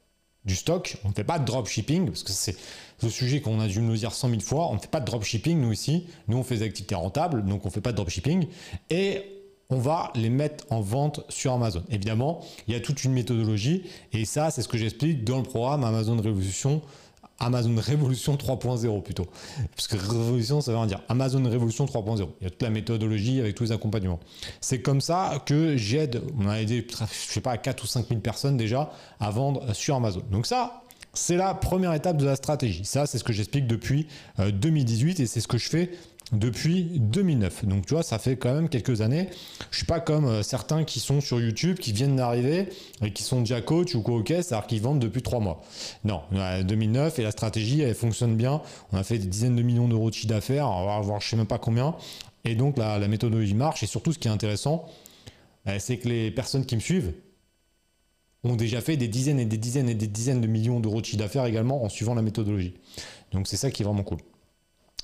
du 0.46 0.56
stock. 0.56 0.98
On 1.04 1.10
ne 1.10 1.14
fait 1.14 1.24
pas 1.24 1.40
de 1.40 1.46
dropshipping 1.46 2.08
parce 2.08 2.24
que 2.24 2.32
c'est 2.32 2.56
le 3.02 3.10
sujet 3.10 3.42
qu'on 3.42 3.60
a 3.60 3.68
dû 3.68 3.80
nous 3.82 3.96
dire 3.96 4.14
100 4.14 4.30
000 4.30 4.42
fois. 4.42 4.70
On 4.70 4.76
ne 4.76 4.80
fait 4.80 4.90
pas 4.90 5.00
de 5.00 5.06
dropshipping 5.06 5.60
nous 5.60 5.72
ici. 5.72 6.08
Nous, 6.28 6.38
on 6.38 6.44
fait 6.44 6.58
des 6.58 6.64
activités 6.64 6.96
rentables, 6.96 7.46
donc 7.46 7.66
on 7.66 7.70
ne 7.70 7.74
fait 7.74 7.82
pas 7.82 7.92
de 7.92 7.98
dropshipping. 7.98 8.48
Et 8.90 9.24
on 9.70 9.80
va 9.80 10.12
les 10.16 10.30
mettre 10.30 10.66
en 10.70 10.82
vente 10.82 11.22
sur 11.30 11.54
Amazon. 11.54 11.84
Évidemment, 11.90 12.42
il 12.68 12.74
y 12.74 12.78
a 12.78 12.80
toute 12.80 13.04
une 13.04 13.14
méthodologie 13.14 13.84
et 14.12 14.26
ça, 14.26 14.52
c'est 14.52 14.62
ce 14.62 14.68
que 14.68 14.78
j'explique 14.78 15.24
dans 15.24 15.38
le 15.38 15.44
programme 15.44 15.84
Amazon 15.84 16.18
Révolution. 16.18 16.82
Amazon 17.44 17.76
Révolution 17.78 18.36
3.0 18.36 19.02
plutôt. 19.04 19.28
Parce 19.76 19.88
que 19.88 19.96
Révolution, 19.96 20.62
ça 20.62 20.74
veut 20.74 20.88
dire 20.88 21.02
Amazon 21.10 21.44
Révolution 21.44 21.86
3.0. 21.86 22.28
Il 22.42 22.44
y 22.44 22.48
a 22.48 22.50
toute 22.50 22.62
la 22.62 22.70
méthodologie 22.70 23.40
avec 23.40 23.56
tous 23.56 23.66
les 23.66 23.72
accompagnements. 23.72 24.20
C'est 24.62 24.82
comme 24.82 25.02
ça 25.02 25.42
que 25.46 25.78
j'aide, 25.78 26.22
on 26.40 26.48
a 26.48 26.62
aidé, 26.62 26.86
je 26.90 27.34
sais 27.34 27.42
pas, 27.42 27.58
4 27.58 27.84
ou 27.84 27.88
5 27.88 28.08
000 28.08 28.20
personnes 28.22 28.58
déjà 28.58 28.92
à 29.20 29.30
vendre 29.30 29.74
sur 29.74 29.96
Amazon. 29.96 30.24
Donc 30.32 30.46
ça, 30.46 30.84
c'est 31.14 31.38
la 31.38 31.54
première 31.54 31.94
étape 31.94 32.18
de 32.18 32.26
la 32.26 32.36
stratégie. 32.36 32.86
Ça, 32.86 33.06
c'est 33.06 33.20
ce 33.20 33.24
que 33.24 33.34
j'explique 33.34 33.68
depuis 33.68 34.08
2018 34.40 35.20
euh, 35.20 35.24
et 35.24 35.26
c'est 35.28 35.42
ce 35.42 35.48
que 35.48 35.58
je 35.58 35.70
fais 35.70 35.92
depuis 36.34 37.00
2009. 37.00 37.66
Donc 37.66 37.86
tu 37.86 37.94
vois, 37.94 38.04
ça 38.04 38.20
fait 38.20 38.36
quand 38.36 38.54
même 38.54 38.70
quelques 38.70 39.02
années. 39.02 39.30
Je 39.72 39.78
suis 39.78 39.86
pas 39.86 40.00
comme 40.00 40.26
euh, 40.26 40.44
certains 40.44 40.84
qui 40.84 41.00
sont 41.00 41.22
sur 41.22 41.40
YouTube, 41.40 41.78
qui 41.78 41.94
viennent 41.94 42.16
d'arriver 42.16 42.70
et 43.02 43.12
qui 43.14 43.24
sont 43.24 43.40
déjà 43.40 43.62
coach 43.62 43.96
ou 43.96 44.02
co 44.02 44.24
c'est-à-dire 44.26 44.68
qu'ils 44.68 44.82
vendent 44.82 45.00
depuis 45.00 45.22
trois 45.22 45.40
mois. 45.40 45.62
Non, 46.04 46.22
2009 46.64 47.20
et 47.20 47.24
la 47.24 47.32
stratégie, 47.32 47.82
elle 47.82 47.96
fonctionne 47.96 48.36
bien. 48.36 48.62
On 48.92 48.98
a 48.98 49.04
fait 49.04 49.18
des 49.18 49.28
dizaines 49.28 49.56
de 49.56 49.62
millions 49.62 49.88
d'euros 49.88 50.10
de 50.10 50.16
chiffre 50.16 50.28
d'affaires, 50.28 50.70
on 50.70 50.86
va 50.86 51.00
voir 51.00 51.22
je 51.22 51.30
sais 51.30 51.36
même 51.36 51.48
pas 51.48 51.60
combien. 51.60 51.96
Et 52.46 52.56
donc 52.56 52.78
la, 52.78 53.00
la 53.00 53.08
méthodologie 53.08 53.54
marche. 53.54 53.84
Et 53.84 53.88
surtout, 53.88 54.12
ce 54.12 54.20
qui 54.20 54.28
est 54.28 54.32
intéressant, 54.32 54.86
euh, 55.68 55.78
c'est 55.80 55.98
que 55.98 56.10
les 56.10 56.32
personnes 56.32 56.66
qui 56.66 56.76
me 56.76 56.82
suivent 56.82 57.14
ont 58.44 58.56
déjà 58.56 58.82
fait 58.82 58.98
des 58.98 59.08
dizaines 59.08 59.40
et 59.40 59.46
des 59.46 59.58
dizaines 59.58 59.88
et 59.88 59.96
des 59.96 60.08
dizaines 60.08 60.42
de 60.42 60.48
millions 60.48 60.80
d'euros 60.80 61.00
de 61.00 61.06
chiffre 61.06 61.20
d'affaires 61.20 61.46
également 61.46 61.84
en 61.84 61.90
suivant 61.90 62.14
la 62.14 62.22
méthodologie. 62.22 62.74
Donc 63.32 63.48
c'est 63.48 63.58
ça 63.58 63.72
qui 63.72 63.84
est 63.84 63.86
vraiment 63.86 64.04
cool. 64.04 64.20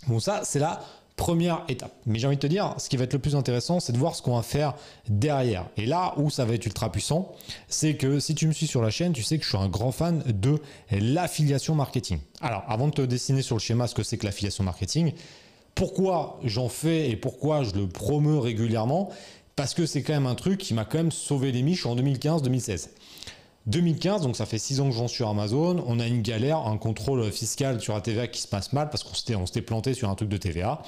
Bon, 0.08 0.20
ça, 0.20 0.42
c'est 0.44 0.60
la 0.60 0.82
première 1.20 1.66
étape. 1.68 1.92
Mais 2.06 2.18
j'ai 2.18 2.28
envie 2.28 2.38
de 2.38 2.42
te 2.42 2.48
dire, 2.48 2.74
ce 2.78 2.88
qui 2.88 2.96
va 2.96 3.04
être 3.04 3.12
le 3.12 3.20
plus 3.20 3.36
intéressant, 3.36 3.82
c'est 3.82 3.92
de 3.92 3.98
voir 3.98 4.16
ce 4.16 4.22
qu'on 4.22 4.38
va 4.38 4.42
faire 4.42 4.74
derrière. 5.10 5.66
Et 5.76 5.86
là 5.86 6.14
où 6.16 6.30
ça 6.30 6.46
va 6.46 6.54
être 6.54 6.66
ultra 6.66 6.90
puissant, 6.94 7.34
c'est 7.68 7.96
que 7.96 8.22
si 8.22 8.36
tu 8.36 8.48
me 8.48 8.54
suis 8.54 8.68
sur 8.68 8.82
la 8.82 8.90
chaîne, 8.90 9.12
tu 9.12 9.22
sais 9.22 9.38
que 9.38 9.44
je 9.44 9.50
suis 9.50 9.58
un 9.58 9.68
grand 9.68 9.92
fan 9.92 10.24
de 10.26 10.60
l'affiliation 10.92 11.76
marketing. 11.76 12.20
Alors, 12.40 12.64
avant 12.70 12.88
de 12.88 12.94
te 12.94 13.02
dessiner 13.02 13.42
sur 13.42 13.58
le 13.58 13.60
schéma 13.60 13.88
ce 13.88 13.96
que 13.96 14.02
c'est 14.02 14.18
que 14.18 14.26
l'affiliation 14.26 14.64
marketing, 14.64 15.12
pourquoi 15.76 16.40
j'en 16.46 16.70
fais 16.70 17.10
et 17.10 17.18
pourquoi 17.18 17.64
je 17.64 17.72
le 17.76 17.88
promeux 17.88 18.40
régulièrement? 18.40 19.10
Parce 19.58 19.74
que 19.74 19.86
c'est 19.86 20.04
quand 20.04 20.14
même 20.14 20.26
un 20.26 20.36
truc 20.36 20.58
qui 20.58 20.74
m'a 20.74 20.86
quand 20.86 21.00
même 21.00 21.12
sauvé 21.12 21.52
les 21.52 21.64
miches 21.64 21.86
en 21.86 21.98
2015-2016. 21.98 22.88
2015, 23.70 24.24
donc 24.24 24.36
ça 24.36 24.48
fait 24.48 24.58
6 24.58 24.82
ans 24.82 24.90
que 24.90 24.96
j'en 24.96 25.08
suis 25.08 25.18
sur 25.18 25.30
Amazon, 25.30 25.84
on 25.86 26.00
a 26.00 26.08
une 26.08 26.24
galère, 26.24 26.66
un 26.66 26.78
contrôle 26.78 27.32
fiscal 27.32 27.80
sur 27.80 27.94
la 27.94 28.02
TVA 28.02 28.28
qui 28.28 28.42
se 28.42 28.48
passe 28.48 28.74
mal 28.74 28.90
parce 28.90 29.04
qu'on 29.04 29.14
s'était, 29.14 29.62
planté 29.62 29.94
sur 29.94 30.10
un 30.10 30.16
truc 30.16 30.28
de 30.28 30.38
TVA. 30.38 30.82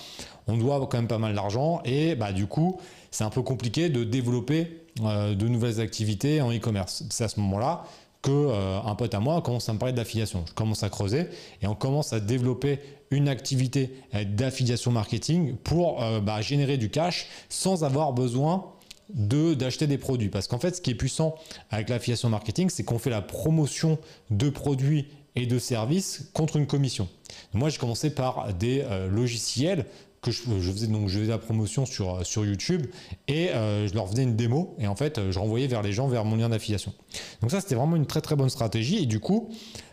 On 0.48 0.58
doit 0.58 0.80
quand 0.90 0.98
même 0.98 1.08
pas 1.08 1.20
mal 1.20 1.36
d'argent 1.36 1.82
et 1.86 2.16
bah, 2.16 2.32
du 2.32 2.48
coup, 2.48 2.80
c'est 3.12 3.24
un 3.24 3.30
peu 3.30 3.44
compliqué 3.44 3.90
de 3.90 4.04
développer 4.04 4.82
euh, 5.04 5.36
de 5.36 5.48
nouvelles 5.48 5.80
activités 5.80 6.42
en 6.42 6.52
e-commerce. 6.52 7.04
C'est 7.12 7.24
à 7.24 7.28
ce 7.28 7.40
moment-là 7.42 7.84
que 8.24 8.32
euh, 8.32 8.80
un 8.84 8.96
pote 8.96 9.14
à 9.14 9.20
moi 9.20 9.42
commence 9.42 9.70
à 9.70 9.74
me 9.74 9.78
parler 9.78 9.94
d'affiliation. 9.94 10.44
Je 10.48 10.54
commence 10.54 10.82
à 10.82 10.90
creuser 10.90 11.28
et 11.62 11.68
on 11.68 11.76
commence 11.76 12.14
à 12.14 12.20
développer 12.20 12.80
une 13.12 13.30
activité 13.30 13.94
euh, 14.16 14.24
d'affiliation 14.24 14.92
marketing 14.92 15.56
pour 15.58 16.04
bah, 16.24 16.42
générer 16.42 16.78
du 16.78 16.90
cash 16.90 17.28
sans 17.48 17.84
avoir 17.84 18.14
besoin 18.14 18.66
de 19.14 19.54
d'acheter 19.54 19.88
des 19.88 19.98
produits. 19.98 20.30
Parce 20.30 20.48
qu'en 20.48 20.60
fait, 20.60 20.76
ce 20.76 20.82
qui 20.82 20.92
est 20.92 20.96
puissant 20.96 21.36
avec 21.70 21.90
l'affiliation 21.90 22.30
marketing, 22.30 22.70
c'est 22.70 22.84
qu'on 22.84 23.00
fait 23.00 23.10
la 23.10 23.22
promotion 23.22 24.00
de 24.30 24.50
produits 24.50 25.08
et 25.36 25.46
de 25.46 25.60
services 25.60 26.30
contre 26.34 26.58
une 26.58 26.68
commission. 26.68 27.08
Moi, 27.54 27.70
j'ai 27.70 27.78
commencé 27.78 28.14
par 28.14 28.54
des 28.54 28.82
euh, 28.82 29.08
logiciels 29.08 29.86
que 30.22 30.30
je, 30.30 30.42
faisais 30.42 30.88
donc 30.88 31.08
je 31.08 31.20
faisais 31.20 31.32
la 31.32 31.40
promotion 31.40 31.86
sur, 31.86 32.16
euh, 32.16 32.24
sur 32.24 32.46
YouTube 32.46 32.86
et 33.28 33.50
euh, 33.50 33.88
je 33.88 33.94
leur 33.96 34.08
faisais 34.08 34.22
une 34.22 34.36
démo 34.36 34.76
et 34.78 34.86
en 34.86 34.96
fait 34.96 35.32
je 35.32 35.40
renvoyais 35.40 35.66
vers 35.66 35.82
les 35.82 35.94
gens 35.94 36.08
vers 36.08 36.26
mon 36.26 36.36
lien 36.36 36.50
d'affiliation. 36.50 36.94
Donc 37.42 37.50
ça 37.50 37.60
c'était 37.60 37.74
vraiment 37.74 37.96
une 37.96 38.06
très 38.06 38.22
très 38.22 38.36
bonne 38.36 38.50
stratégie 38.50 39.02
et 39.02 39.06
du 39.08 39.20
coup 39.20 39.50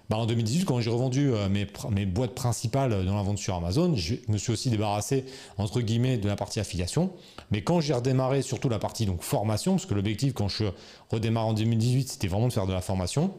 bah, 0.09 0.17
en 0.17 0.27
2018, 0.27 0.65
quand 0.65 0.81
j'ai 0.81 0.91
revendu 0.91 1.33
euh, 1.33 1.49
mes, 1.49 2.07
boîtes 2.07 2.35
principales 2.35 3.05
dans 3.05 3.17
la 3.17 3.23
vente 3.23 3.39
sur 3.39 3.55
Amazon, 3.55 3.95
je 3.95 4.15
me 4.29 4.39
suis 4.39 4.53
aussi 4.53 4.71
débarrassé, 4.71 5.27
entre 5.59 5.81
guillemets, 5.81 6.17
de 6.17 6.27
la 6.27 6.37
partie 6.37 6.61
affiliation. 6.61 7.13
Mais 7.51 7.63
quand 7.63 7.81
j'ai 7.81 7.93
redémarré 7.93 8.43
surtout 8.43 8.69
la 8.69 8.79
partie 8.79 9.05
donc, 9.05 9.23
formation, 9.23 9.73
parce 9.73 9.87
que 9.87 9.95
l'objectif 9.95 10.33
quand 10.33 10.49
je 10.49 10.65
redémarre 11.11 11.47
en 11.47 11.53
2018, 11.53 12.09
c'était 12.09 12.29
vraiment 12.29 12.49
de 12.49 12.53
faire 12.53 12.67
de 12.67 12.73
la 12.73 12.81
formation, 12.81 13.35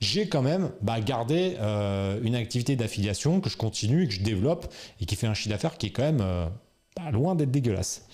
j'ai 0.00 0.28
quand 0.28 0.42
même 0.42 0.70
bah, 0.82 1.00
gardé 1.00 1.56
euh, 1.58 2.20
une 2.22 2.34
activité 2.34 2.76
d'affiliation 2.76 3.40
que 3.40 3.48
je 3.48 3.56
continue 3.56 4.04
et 4.04 4.08
que 4.08 4.14
je 4.14 4.22
développe 4.22 4.72
et 5.00 5.06
qui 5.06 5.16
fait 5.16 5.26
un 5.26 5.34
chiffre 5.34 5.50
d'affaires 5.50 5.78
qui 5.78 5.86
est 5.86 5.90
quand 5.90 6.02
même 6.02 6.20
euh, 6.20 6.46
pas 6.94 7.10
loin 7.10 7.34
d'être 7.34 7.50
dégueulasse. 7.50 8.06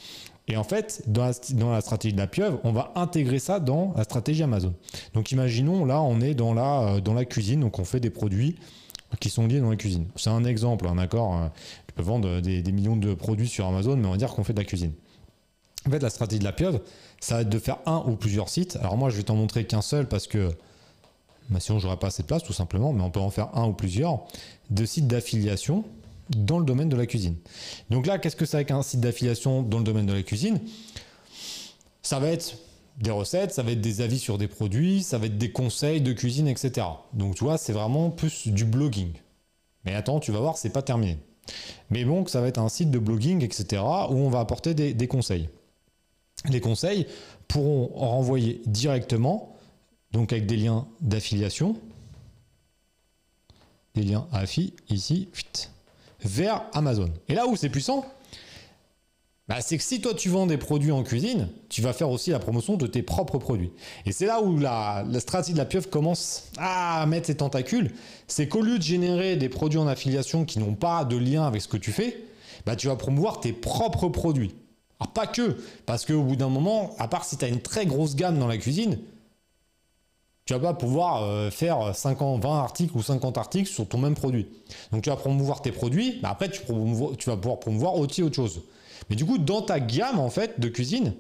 Et 0.48 0.56
en 0.56 0.64
fait, 0.64 1.04
dans 1.06 1.24
la, 1.70 1.80
stratégie 1.80 2.12
de 2.12 2.18
la 2.18 2.26
pieuvre, 2.26 2.58
on 2.64 2.72
va 2.72 2.92
intégrer 2.96 3.38
ça 3.38 3.60
dans 3.60 3.94
la 3.96 4.04
stratégie 4.04 4.42
Amazon. 4.42 4.74
Donc 5.14 5.30
imaginons, 5.30 5.84
là, 5.84 6.02
on 6.02 6.20
est 6.20 6.34
dans 6.34 6.52
la, 6.52 6.96
euh, 6.96 7.24
cuisine, 7.24 7.60
donc 7.60 7.78
on 7.78 7.84
fait 7.84 8.00
des 8.00 8.10
produits 8.10 8.56
qui 9.20 9.30
sont 9.30 9.46
liés 9.46 9.60
dans 9.60 9.70
la 9.70 9.76
cuisine. 9.76 10.06
C'est 10.16 10.30
un 10.30 10.44
exemple, 10.44 10.86
hein, 10.88 10.96
d'accord 10.96 11.36
euh, 11.36 11.48
Tu 11.86 11.94
peux 11.94 12.02
vendre 12.02 12.40
des, 12.40 12.62
millions 12.72 12.96
de 12.96 13.14
produits 13.14 13.48
sur 13.48 13.66
Amazon, 13.66 13.96
mais 13.96 14.08
on 14.08 14.12
va 14.12 14.16
dire 14.16 14.30
qu'on 14.34 14.42
fait 14.42 14.52
de 14.52 14.58
la 14.58 14.64
cuisine. 14.64 14.92
En 15.86 15.90
fait, 15.90 16.00
la 16.00 16.10
stratégie 16.10 16.40
de 16.40 16.44
la 16.44 16.52
pieuvre, 16.52 16.80
ça 17.20 17.36
va 17.36 17.40
être 17.42 17.48
de 17.48 17.58
faire 17.58 17.78
un 17.86 18.02
ou 18.06 18.16
plusieurs 18.16 18.48
sites. 18.48 18.76
Alors 18.76 18.96
moi, 18.96 19.10
je 19.10 19.16
vais 19.16 19.22
t'en 19.22 19.36
montrer 19.36 19.64
qu'un 19.64 19.82
seul 19.82 20.08
parce 20.08 20.26
que 20.26 20.50
bah, 21.50 21.60
sinon, 21.60 21.78
j'aurais 21.78 21.98
pas 21.98 22.08
assez 22.08 22.22
de 22.22 22.28
place, 22.28 22.42
tout 22.42 22.52
simplement, 22.52 22.92
mais 22.92 23.02
on 23.02 23.10
peut 23.10 23.20
en 23.20 23.30
faire 23.30 23.48
un 23.54 23.66
ou 23.66 23.72
plusieurs. 23.72 24.24
De 24.70 24.84
sites 24.84 25.06
d'affiliation 25.06 25.84
dans 26.30 26.58
le 26.58 26.64
domaine 26.64 26.88
de 26.88 26.96
la 26.96 27.06
cuisine. 27.06 27.36
Donc 27.90 28.06
là, 28.06 28.18
qu'est-ce 28.18 28.36
que 28.36 28.46
c'est 28.46 28.64
qu'un 28.64 28.82
site 28.82 29.00
d'affiliation 29.00 29.62
dans 29.62 29.78
le 29.78 29.84
domaine 29.84 30.06
de 30.06 30.12
la 30.12 30.22
cuisine? 30.22 30.60
Ça 32.02 32.18
va 32.18 32.28
être 32.28 32.56
des 32.98 33.10
recettes, 33.10 33.52
ça 33.52 33.62
va 33.62 33.72
être 33.72 33.80
des 33.80 34.00
avis 34.00 34.18
sur 34.18 34.38
des 34.38 34.48
produits, 34.48 35.02
ça 35.02 35.18
va 35.18 35.26
être 35.26 35.38
des 35.38 35.50
conseils 35.50 36.00
de 36.00 36.12
cuisine, 36.12 36.48
etc. 36.48 36.86
Donc 37.12 37.36
tu 37.36 37.44
vois, 37.44 37.58
c'est 37.58 37.72
vraiment 37.72 38.10
plus 38.10 38.48
du 38.48 38.64
blogging. 38.64 39.12
Mais 39.84 39.94
attends, 39.94 40.20
tu 40.20 40.32
vas 40.32 40.40
voir, 40.40 40.56
c'est 40.56 40.70
pas 40.70 40.82
terminé. 40.82 41.18
Mais 41.90 42.04
bon, 42.04 42.26
ça 42.26 42.40
va 42.40 42.48
être 42.48 42.58
un 42.58 42.68
site 42.68 42.90
de 42.90 42.98
blogging, 42.98 43.42
etc., 43.42 43.82
où 43.82 44.14
on 44.14 44.30
va 44.30 44.40
apporter 44.40 44.74
des, 44.74 45.08
conseils. 45.08 45.48
Les 46.48 46.60
conseils 46.60 47.06
pourront 47.48 47.90
renvoyer 47.94 48.62
directement, 48.66 49.56
donc 50.12 50.32
avec 50.32 50.46
des 50.46 50.56
liens 50.56 50.86
d'affiliation, 51.00 51.76
des 53.94 54.02
liens 54.02 54.28
affi, 54.32 54.74
ici, 54.88 55.28
vite 55.34 55.71
vers 56.24 56.64
Amazon. 56.72 57.08
Et 57.28 57.34
là 57.34 57.46
où 57.46 57.56
c'est 57.56 57.68
puissant, 57.68 58.04
bah, 59.48 59.60
c'est 59.60 59.76
que 59.76 59.82
si 59.82 60.00
toi 60.00 60.14
tu 60.14 60.28
vends 60.28 60.46
des 60.46 60.56
produits 60.56 60.92
en 60.92 61.02
cuisine, 61.02 61.48
tu 61.68 61.82
vas 61.82 61.92
faire 61.92 62.10
aussi 62.10 62.30
la 62.30 62.38
promotion 62.38 62.76
de 62.76 62.86
tes 62.86 63.02
propres 63.02 63.38
produits. 63.38 63.72
Et 64.06 64.12
c'est 64.12 64.26
là 64.26 64.40
où 64.40 64.58
la, 64.58 65.04
stratégie 65.18 65.52
de 65.52 65.58
la 65.58 65.64
pieuvre 65.64 65.90
commence 65.90 66.44
à 66.58 67.04
mettre 67.06 67.26
ses 67.26 67.36
tentacules. 67.36 67.92
C'est 68.28 68.48
qu'au 68.48 68.62
lieu 68.62 68.78
de 68.78 68.82
générer 68.82 69.36
des 69.36 69.48
produits 69.48 69.78
en 69.78 69.88
affiliation 69.88 70.44
qui 70.44 70.58
n'ont 70.58 70.74
pas 70.74 71.04
de 71.04 71.16
lien 71.16 71.44
avec 71.44 71.60
ce 71.60 71.68
que 71.68 71.76
tu 71.76 71.92
fais, 71.92 72.24
bah, 72.66 72.76
tu 72.76 72.86
vas 72.86 72.96
promouvoir 72.96 73.40
tes 73.40 73.52
propres 73.52 74.08
produits. 74.08 74.54
Alors 75.00 75.12
pas 75.12 75.26
que, 75.26 75.56
parce 75.86 76.06
qu'au 76.06 76.22
bout 76.22 76.36
d'un 76.36 76.48
moment, 76.48 76.94
à 76.98 77.08
part 77.08 77.24
si 77.24 77.36
tu 77.36 77.44
as 77.44 77.48
une 77.48 77.60
très 77.60 77.86
grosse 77.86 78.14
gamme 78.14 78.38
dans 78.38 78.46
la 78.46 78.56
cuisine, 78.56 78.98
tu 80.44 80.54
vas 80.54 80.60
pas 80.60 80.74
pouvoir 80.74 81.22
euh, 81.22 81.50
faire 81.50 81.94
50, 81.94 82.42
20 82.42 82.58
articles 82.58 82.96
ou 82.96 83.02
50 83.02 83.38
articles 83.38 83.70
sur 83.70 83.86
ton 83.86 83.98
même 83.98 84.14
produit. 84.14 84.48
Donc 84.90 85.02
tu 85.02 85.10
vas 85.10 85.16
promouvoir 85.16 85.62
tes 85.62 85.72
produits, 85.72 86.18
mais 86.22 86.28
après 86.28 86.50
tu, 86.50 86.60
vas 87.26 87.36
pouvoir 87.36 87.60
promouvoir 87.60 87.94
aussi 87.96 88.22
autre 88.22 88.36
chose. 88.36 88.62
Mais 89.08 89.16
du 89.16 89.24
coup, 89.24 89.38
dans 89.38 89.62
ta 89.62 89.78
gamme 89.80 90.18
en 90.18 90.30
fait 90.30 90.58
de 90.58 90.68
cuisine, 90.68 91.14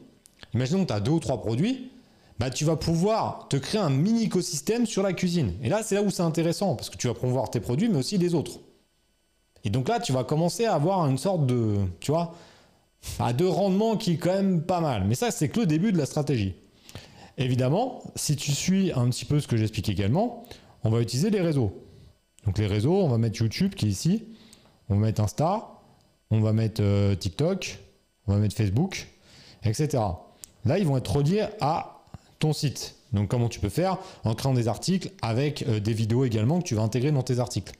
imaginons 0.54 0.82
que 0.82 0.88
tu 0.88 0.94
as 0.94 1.00
deux 1.00 1.12
ou 1.12 1.20
trois 1.20 1.40
produits, 1.40 1.90
bah, 2.38 2.50
tu 2.50 2.64
vas 2.64 2.76
pouvoir 2.76 3.46
te 3.48 3.56
créer 3.56 3.80
un 3.80 3.90
mini 3.90 4.24
écosystème 4.24 4.86
sur 4.86 5.02
la 5.02 5.12
cuisine. 5.12 5.54
Et 5.62 5.68
là, 5.68 5.82
c'est 5.84 5.94
là 5.94 6.02
où 6.02 6.10
c'est 6.10 6.22
intéressant, 6.22 6.74
parce 6.74 6.90
que 6.90 6.96
tu 6.96 7.06
vas 7.06 7.14
promouvoir 7.14 7.50
tes 7.50 7.60
produits, 7.60 7.88
mais 7.88 7.98
aussi 7.98 8.18
les 8.18 8.34
autres. 8.34 8.58
Et 9.64 9.70
donc 9.70 9.88
là, 9.88 10.00
tu 10.00 10.12
vas 10.12 10.24
commencer 10.24 10.64
à 10.64 10.74
avoir 10.74 11.06
une 11.06 11.18
sorte 11.18 11.46
de, 11.46 11.76
tu 12.00 12.10
vois, 12.10 12.34
de 13.36 13.44
rendement 13.44 13.96
qui 13.96 14.14
est 14.14 14.16
quand 14.16 14.32
même 14.32 14.62
pas 14.62 14.80
mal. 14.80 15.04
Mais 15.06 15.14
ça, 15.14 15.30
c'est 15.30 15.48
que 15.48 15.60
le 15.60 15.66
début 15.66 15.92
de 15.92 15.98
la 15.98 16.06
stratégie. 16.06 16.56
Évidemment, 17.38 18.02
si 18.14 18.36
tu 18.36 18.52
suis 18.52 18.92
un 18.92 19.08
petit 19.08 19.24
peu 19.24 19.40
ce 19.40 19.48
que 19.48 19.56
j'explique 19.56 19.88
également, 19.88 20.44
on 20.84 20.90
va 20.90 21.00
utiliser 21.00 21.30
les 21.30 21.40
réseaux. 21.40 21.82
Donc 22.46 22.58
les 22.58 22.66
réseaux, 22.66 23.02
on 23.02 23.08
va 23.08 23.18
mettre 23.18 23.40
YouTube 23.40 23.74
qui 23.74 23.86
est 23.86 23.90
ici, 23.90 24.24
on 24.88 24.96
va 24.96 25.00
mettre 25.00 25.22
Insta, 25.22 25.68
on 26.30 26.40
va 26.40 26.52
mettre 26.52 26.82
euh, 26.82 27.14
TikTok, 27.14 27.78
on 28.26 28.34
va 28.34 28.38
mettre 28.38 28.56
Facebook, 28.56 29.08
etc. 29.64 30.02
Là, 30.64 30.78
ils 30.78 30.86
vont 30.86 30.96
être 30.96 31.16
reliés 31.16 31.46
à 31.60 32.02
ton 32.38 32.52
site. 32.52 32.96
Donc 33.12 33.28
comment 33.28 33.48
tu 33.48 33.60
peux 33.60 33.68
faire 33.68 33.98
En 34.24 34.34
créant 34.34 34.54
des 34.54 34.68
articles 34.68 35.10
avec 35.20 35.62
euh, 35.62 35.80
des 35.80 35.92
vidéos 35.92 36.24
également 36.24 36.60
que 36.60 36.64
tu 36.66 36.74
vas 36.74 36.82
intégrer 36.82 37.12
dans 37.12 37.22
tes 37.22 37.38
articles. 37.38 37.72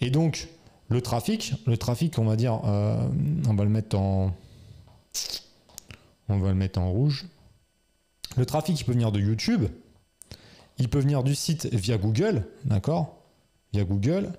Et 0.00 0.10
donc 0.10 0.48
le 0.88 1.02
trafic, 1.02 1.54
le 1.66 1.76
trafic, 1.76 2.18
on 2.18 2.24
va 2.24 2.36
dire, 2.36 2.60
euh, 2.64 2.96
on 3.48 3.54
va 3.54 3.64
le 3.64 3.70
mettre 3.70 3.98
en, 3.98 4.32
on 6.28 6.38
va 6.38 6.48
le 6.48 6.54
mettre 6.54 6.80
en 6.80 6.90
rouge. 6.90 7.26
Le 8.38 8.46
trafic, 8.46 8.80
il 8.80 8.84
peut 8.84 8.92
venir 8.92 9.10
de 9.10 9.18
YouTube, 9.18 9.64
il 10.78 10.88
peut 10.88 11.00
venir 11.00 11.24
du 11.24 11.34
site 11.34 11.66
via 11.74 11.98
Google, 11.98 12.46
d'accord? 12.64 13.16
Via 13.72 13.82
Google, 13.82 14.30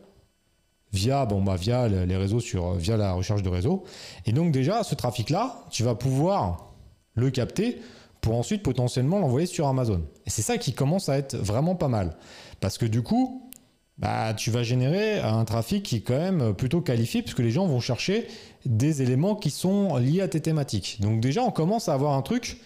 via, 0.94 1.26
bon, 1.26 1.44
bah, 1.44 1.58
via 1.58 1.90
les 1.90 2.16
réseaux, 2.16 2.40
sur, 2.40 2.76
via 2.76 2.96
la 2.96 3.12
recherche 3.12 3.44
de 3.44 3.50
réseau. 3.50 3.84
Et 4.26 4.32
donc 4.32 4.54
déjà, 4.54 4.84
ce 4.84 4.96
trafic-là, 4.96 5.66
tu 5.70 5.84
vas 5.84 5.96
pouvoir 5.96 6.72
le 7.16 7.30
capter 7.30 7.82
pour 8.22 8.36
ensuite 8.36 8.64
potentiellement 8.64 9.20
l'envoyer 9.20 9.48
sur 9.48 9.68
Amazon. 9.68 10.06
Et 10.26 10.30
c'est 10.30 10.44
ça 10.44 10.58
qui 10.58 10.72
commence 10.72 11.10
à 11.10 11.18
être 11.18 11.36
vraiment 11.36 11.76
pas 11.76 11.90
mal. 11.90 12.16
Parce 12.62 12.78
que 12.78 12.86
du 12.86 13.02
coup, 13.02 13.50
bah, 13.98 14.34
tu 14.34 14.50
vas 14.50 14.64
générer 14.64 15.20
un 15.20 15.44
trafic 15.44 15.84
qui 15.84 15.98
est 15.98 16.02
quand 16.02 16.18
même 16.18 16.54
plutôt 16.54 16.80
qualifié, 16.80 17.22
puisque 17.22 17.40
les 17.40 17.52
gens 17.52 17.68
vont 17.68 17.82
chercher 17.82 18.30
des 18.66 19.02
éléments 19.02 19.36
qui 19.36 19.50
sont 19.50 19.98
liés 19.98 20.22
à 20.22 20.30
tes 20.30 20.40
thématiques. 20.40 21.02
Donc 21.02 21.20
déjà, 21.20 21.44
on 21.44 21.52
commence 21.52 21.90
à 21.90 21.94
avoir 21.94 22.14
un 22.14 22.22
truc 22.22 22.62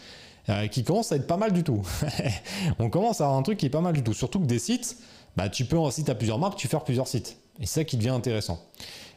euh, 0.50 0.68
qui 0.68 0.84
commence 0.84 1.12
à 1.12 1.16
être 1.16 1.28
pas 1.28 1.38
mal 1.38 1.54
du 1.54 1.64
tout. 1.64 1.82
on 2.80 2.90
commence 2.90 3.22
à 3.22 3.26
avoir 3.26 3.40
un 3.40 3.44
truc 3.44 3.58
qui 3.58 3.66
est 3.66 3.70
pas 3.70 3.82
mal 3.82 3.94
du 3.94 4.04
tout. 4.04 4.14
Surtout 4.14 4.40
que 4.40 4.46
des 4.46 4.60
sites, 4.60 4.98
bah, 5.36 5.50
tu 5.50 5.66
peux, 5.66 5.78
si 5.92 6.04
tu 6.04 6.12
as 6.12 6.16
plusieurs 6.16 6.40
marques, 6.40 6.58
tu 6.58 6.68
fais 6.68 6.78
plusieurs 6.84 7.08
sites. 7.08 7.38
Et 7.60 7.66
c'est 7.66 7.82
ça 7.82 7.84
qui 7.84 7.98
devient 7.98 8.10
intéressant. 8.10 8.60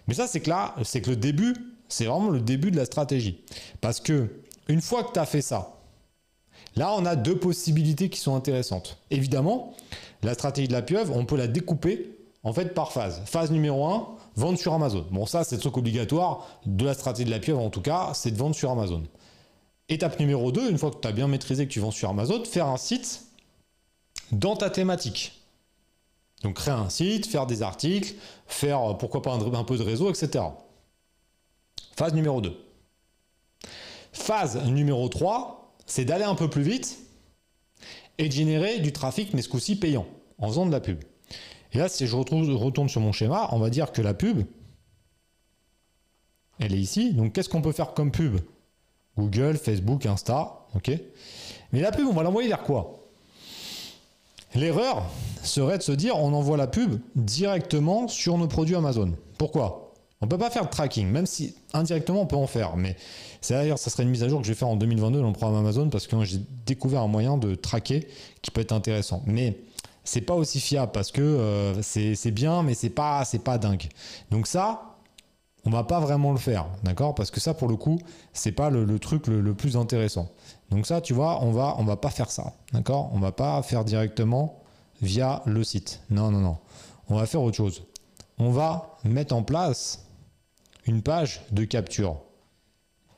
Mais 0.09 0.15
ça, 0.15 0.27
c'est 0.27 0.41
que 0.41 0.51
là, 0.51 0.75
c'est 0.85 1.01
que 1.01 1.11
le 1.11 1.17
début 1.17 1.55
c'est 1.89 2.05
vraiment 2.07 2.31
le 2.31 2.41
début 2.41 2.71
de 2.71 2.77
la 2.77 2.85
stratégie. 2.85 3.41
Parce 3.81 4.01
que 4.01 4.43
une 4.69 4.81
fois 4.81 5.05
que 5.05 5.13
tu 5.13 5.19
as 5.19 5.27
fait 5.27 5.43
ça, 5.43 5.77
là, 6.75 6.95
on 6.97 7.05
a 7.07 7.17
deux 7.17 7.39
possibilités 7.39 8.09
qui 8.09 8.21
sont 8.21 8.35
intéressantes. 8.35 8.99
Évidemment, 9.11 9.75
la 10.23 10.35
stratégie 10.35 10.69
de 10.69 10.73
la 10.73 10.83
pieuvre, 10.83 11.17
on 11.17 11.25
peut 11.25 11.37
la 11.37 11.47
découper 11.47 12.19
en 12.43 12.53
fait 12.53 12.75
par 12.75 12.93
phase. 12.93 13.23
Phase 13.27 13.51
numéro 13.51 13.87
1, 13.87 14.09
vendre 14.37 14.59
sur 14.59 14.73
Amazon. 14.73 15.07
Bon, 15.11 15.27
ça, 15.27 15.45
c'est 15.45 15.57
le 15.57 15.61
truc 15.61 15.77
obligatoire 15.77 16.47
de 16.65 16.85
la 16.85 16.95
stratégie 16.95 17.27
de 17.27 17.31
la 17.31 17.41
pieuvre, 17.41 17.61
en 17.61 17.71
tout 17.71 17.81
cas, 17.81 18.13
c'est 18.15 18.31
de 18.31 18.37
vendre 18.37 18.55
sur 18.55 18.71
Amazon. 18.71 19.03
Étape 19.89 20.19
numéro 20.19 20.51
2, 20.51 20.71
une 20.71 20.79
fois 20.79 20.91
que 20.91 20.99
tu 21.01 21.07
as 21.07 21.13
bien 21.13 21.29
maîtrisé 21.29 21.67
que 21.67 21.73
tu 21.73 21.81
vends 21.81 21.93
sur 21.93 22.09
Amazon, 22.09 22.45
faire 22.45 22.67
un 22.67 22.77
site 22.77 23.27
dans 24.33 24.57
ta 24.57 24.69
thématique. 24.69 25.33
Donc 26.43 26.57
créer 26.57 26.75
un 26.75 26.91
site, 26.91 27.27
faire 27.27 27.47
des 27.47 27.63
articles, 27.63 28.15
faire 28.47 28.91
euh, 28.91 28.95
pourquoi 28.95 29.23
pas 29.23 29.33
un, 29.33 29.65
peu 29.65 29.79
de 29.79 29.83
réseau, 29.83 30.11
etc. 30.11 30.45
Phase 31.97 32.15
numéro 32.15 32.41
2. 32.41 32.57
Phase 34.13 34.65
numéro 34.67 35.09
3, 35.09 35.75
c'est 35.87 36.05
d'aller 36.05 36.25
un 36.25 36.35
peu 36.35 36.51
plus 36.51 36.63
vite 36.63 36.99
et 38.19 38.29
de 38.29 38.33
générer 38.33 38.81
du 38.81 38.93
trafic, 38.93 39.35
mais 39.35 39.43
ce 39.43 39.49
coup-ci 39.49 39.77
payant, 39.77 40.07
en 40.39 40.49
faisant 40.49 40.67
de 40.67 40.73
la 40.73 40.81
pub. 40.81 41.03
Et 41.73 41.79
là, 41.79 41.89
si 41.89 42.07
je 42.07 42.17
retourne 42.17 42.89
sur 42.89 43.01
mon 43.01 43.13
schéma, 43.13 43.49
on 43.53 43.59
va 43.59 43.71
dire 43.71 43.93
que 43.93 44.03
la 44.03 44.15
pub, 44.15 44.47
elle 46.59 46.75
est 46.75 46.81
ici. 46.81 47.13
Donc 47.13 47.33
qu'est-ce 47.33 47.49
qu'on 47.49 47.63
peut 47.63 47.73
faire 47.73 47.95
comme 47.95 48.11
pub? 48.11 48.41
Google, 49.17 49.57
Facebook, 49.57 50.07
Insta, 50.07 50.67
ok 50.75 50.93
Mais 51.73 51.81
la 51.81 51.93
pub, 51.93 52.07
on 52.09 52.13
va 52.13 52.23
l'envoyer 52.23 52.49
vers 52.49 52.63
quoi? 52.63 53.03
L'erreur 54.55 55.05
serait 55.43 55.79
de 55.79 55.83
se 55.83 55.93
dire 55.93 56.17
on 56.17 56.33
envoie 56.33 56.57
la 56.57 56.67
pub 56.67 57.01
directement 57.15 58.09
sur 58.09 58.39
nos 58.39 58.49
produits 58.49 58.75
Amazon. 58.75 59.13
Pourquoi? 59.39 59.93
On 60.21 60.27
ne 60.27 60.31
peut 60.31 60.39
pas 60.39 60.51
faire 60.51 60.65
de 60.65 60.71
tracking, 60.71 61.09
même 61.09 61.27
si 61.27 61.55
indirectement 61.75 62.23
on 62.23 62.27
peut 62.27 62.37
en 62.37 62.47
faire. 62.47 62.77
Mais 62.77 62.97
c'est 63.43 63.55
d'ailleurs, 63.55 63.79
ça 63.79 63.91
serait 63.91 64.03
une 64.03 64.09
mise 64.09 64.23
à 64.23 64.29
jour 64.29 64.41
que 64.41 64.47
je 64.47 64.53
vais 64.53 64.59
faire 64.59 64.69
en 64.69 64.77
2022 64.77 65.21
dans 65.21 65.27
le 65.27 65.33
programme 65.33 65.59
Amazon 65.59 65.91
parce 65.91 66.07
que 66.07 66.25
j'ai 66.25 66.41
découvert 66.65 67.03
un 67.03 67.07
moyen 67.07 67.37
de 67.37 67.55
traquer 67.55 68.09
qui 68.41 68.51
peut 68.51 68.63
être 68.63 68.73
intéressant. 68.73 69.23
Mais 69.27 69.59
c'est 70.05 70.23
pas 70.23 70.35
aussi 70.35 70.59
fiable 70.59 70.93
parce 70.93 71.13
que 71.13 71.21
euh, 71.21 71.83
c'est 71.83 72.31
bien, 72.31 72.63
mais 72.63 72.75
c'est 72.75 72.91
pas, 72.91 73.25
pas 73.45 73.59
dingue. 73.59 73.89
Donc 74.31 74.47
ça, 74.47 74.86
on 75.67 75.71
va 75.71 75.83
pas 75.83 75.99
vraiment 75.99 76.31
le 76.31 76.39
faire, 76.39 76.67
d'accord? 76.85 77.15
Parce 77.17 77.33
que 77.33 77.41
ça, 77.41 77.53
pour 77.53 77.67
le 77.67 77.75
coup, 77.75 77.99
c'est 78.33 78.53
pas 78.53 78.71
le, 78.71 78.99
truc 79.01 79.27
le, 79.27 79.53
plus 79.53 79.77
intéressant. 79.77 80.31
Donc 80.71 80.87
ça, 80.87 81.01
tu 81.01 81.13
vois, 81.13 81.43
on 81.43 81.51
va, 81.51 81.75
on 81.79 81.85
va 81.85 81.97
pas 81.97 82.11
faire 82.11 82.31
ça, 82.31 82.55
d'accord? 82.73 83.11
On 83.13 83.19
va 83.19 83.33
pas 83.33 83.61
faire 83.63 83.85
directement 83.85 84.63
via 85.03 85.43
le 85.45 85.65
site. 85.65 86.03
Non, 86.09 86.31
non, 86.31 86.39
non. 86.39 86.59
On 87.09 87.17
va 87.17 87.27
faire 87.27 87.43
autre 87.43 87.57
chose. 87.57 87.83
On 88.39 88.51
va 88.51 88.97
mettre 89.05 89.35
en 89.35 89.43
place 89.43 90.07
une 90.87 91.03
page 91.03 91.43
de 91.51 91.65
capture. 91.65 92.21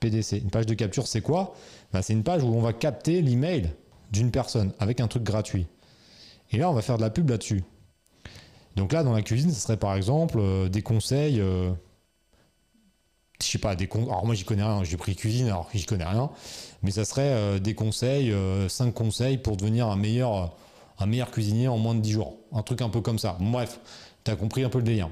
PDC. 0.01 0.41
Une 0.43 0.51
page 0.51 0.65
de 0.65 0.75
capture, 0.75 1.07
c'est 1.07 1.21
quoi? 1.21 1.55
Ben, 1.93 2.01
C'est 2.01 2.15
une 2.15 2.23
page 2.23 2.43
où 2.43 2.47
on 2.47 2.63
va 2.63 2.73
capter 2.73 3.21
l'email 3.21 3.75
d'une 4.11 4.31
personne 4.31 4.73
avec 4.79 5.01
un 5.01 5.09
truc 5.09 5.23
gratuit. 5.23 5.67
Et 6.51 6.57
là, 6.57 6.71
on 6.71 6.73
va 6.73 6.81
faire 6.81 6.97
de 6.97 7.03
la 7.03 7.11
pub 7.11 7.29
là-dessus. 7.29 7.63
Donc 8.77 8.93
là, 8.93 9.03
dans 9.03 9.13
la 9.13 9.23
cuisine, 9.23 9.53
ce 9.53 9.61
serait 9.61 9.77
par 9.77 9.95
exemple 9.97 10.39
euh, 10.39 10.71
des 10.71 10.81
conseils. 10.81 11.41
Euh, 11.41 11.71
je 13.43 13.47
sais 13.47 13.59
pas, 13.59 13.77
des 13.77 13.89
Alors 13.93 14.27
moi, 14.27 14.35
j'y 14.35 14.45
connais 14.45 14.63
rien. 14.63 14.83
J'ai 14.85 14.97
pris 14.97 15.15
cuisine, 15.15 15.47
alors 15.47 15.69
j'y 15.73 15.85
connais 15.87 16.05
rien. 16.05 16.31
Mais 16.83 16.91
ça 16.91 17.05
serait 17.05 17.33
euh, 17.33 17.59
des 17.59 17.75
conseils, 17.75 18.35
5 18.69 18.93
conseils 18.93 19.39
pour 19.39 19.57
devenir 19.57 19.87
un 19.87 19.97
meilleur, 19.97 20.55
un 20.99 21.07
meilleur 21.07 21.31
cuisinier 21.31 21.69
en 21.69 21.79
moins 21.79 21.95
de 21.95 22.01
10 22.01 22.11
jours. 22.13 22.37
Un 22.53 22.63
truc 22.63 22.83
un 22.83 22.89
peu 22.89 23.01
comme 23.01 23.19
ça. 23.19 23.37
Bref, 23.41 23.81
tu 24.25 24.31
as 24.31 24.37
compris 24.37 24.65
un 24.65 24.69
peu 24.69 24.79
le 24.79 24.85
délire. 24.85 25.11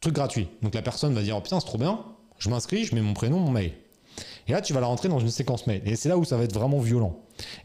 Truc 0.00 0.14
gratuit. 0.14 0.48
Donc 0.62 0.74
la 0.74 0.82
personne 0.82 1.14
va 1.14 1.22
dire 1.22 1.36
Oh 1.36 1.40
putain, 1.40 1.60
c'est 1.60 1.66
trop 1.66 1.78
bien. 1.78 2.04
Je 2.38 2.48
m'inscris, 2.48 2.84
je 2.84 2.94
mets 2.94 3.02
mon 3.02 3.14
prénom, 3.14 3.38
mon 3.38 3.50
mail. 3.50 3.72
Et 4.48 4.52
là, 4.52 4.60
tu 4.60 4.72
vas 4.72 4.80
la 4.80 4.86
rentrer 4.86 5.08
dans 5.08 5.18
une 5.18 5.30
séquence 5.30 5.66
mail. 5.66 5.82
Et 5.84 5.96
c'est 5.96 6.08
là 6.08 6.18
où 6.18 6.24
ça 6.24 6.36
va 6.36 6.44
être 6.44 6.54
vraiment 6.54 6.80
violent. 6.80 7.16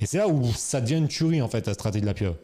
Et 0.02 0.06
c'est 0.06 0.18
là 0.18 0.28
où 0.28 0.46
ça 0.54 0.82
devient 0.82 0.98
une 0.98 1.08
tuerie, 1.08 1.42
en 1.42 1.48
fait, 1.48 1.66
la 1.66 1.74
stratégie 1.74 2.02
de 2.02 2.06
la 2.06 2.14
pieuvre. 2.14 2.36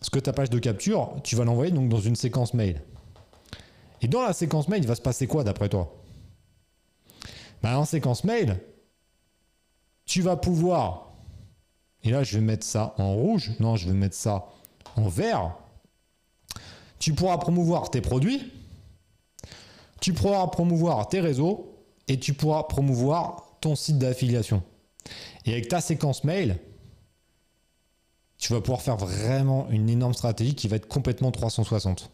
Parce 0.00 0.10
que 0.10 0.18
ta 0.18 0.32
page 0.32 0.50
de 0.50 0.58
capture, 0.58 1.14
tu 1.22 1.36
vas 1.36 1.44
l'envoyer 1.44 1.72
donc 1.72 1.88
dans 1.88 2.00
une 2.00 2.16
séquence 2.16 2.54
mail. 2.54 2.82
Et 4.02 4.08
dans 4.08 4.22
la 4.22 4.32
séquence 4.32 4.68
mail, 4.68 4.82
il 4.82 4.88
va 4.88 4.94
se 4.94 5.00
passer 5.00 5.26
quoi 5.26 5.44
d'après 5.44 5.68
toi? 5.68 5.94
Ben, 7.64 7.78
En 7.78 7.86
séquence 7.86 8.24
mail, 8.24 8.60
tu 10.04 10.20
vas 10.20 10.36
pouvoir, 10.36 11.14
et 12.02 12.10
là 12.10 12.22
je 12.22 12.36
vais 12.36 12.44
mettre 12.44 12.66
ça 12.66 12.94
en 12.98 13.14
rouge, 13.14 13.52
non 13.58 13.76
je 13.76 13.88
vais 13.88 13.94
mettre 13.94 14.14
ça 14.14 14.48
en 14.96 15.08
vert, 15.08 15.56
tu 16.98 17.14
pourras 17.14 17.38
promouvoir 17.38 17.90
tes 17.90 18.02
produits, 18.02 18.52
tu 20.02 20.12
pourras 20.12 20.46
promouvoir 20.48 21.08
tes 21.08 21.20
réseaux 21.20 21.74
et 22.06 22.20
tu 22.20 22.34
pourras 22.34 22.64
promouvoir 22.64 23.56
ton 23.62 23.76
site 23.76 23.96
d'affiliation. 23.96 24.62
Et 25.46 25.52
avec 25.52 25.68
ta 25.68 25.80
séquence 25.80 26.22
mail, 26.22 26.58
tu 28.36 28.52
vas 28.52 28.60
pouvoir 28.60 28.82
faire 28.82 28.98
vraiment 28.98 29.68
une 29.70 29.88
énorme 29.88 30.12
stratégie 30.12 30.54
qui 30.54 30.68
va 30.68 30.76
être 30.76 30.86
complètement 30.86 31.30
360. 31.30 32.10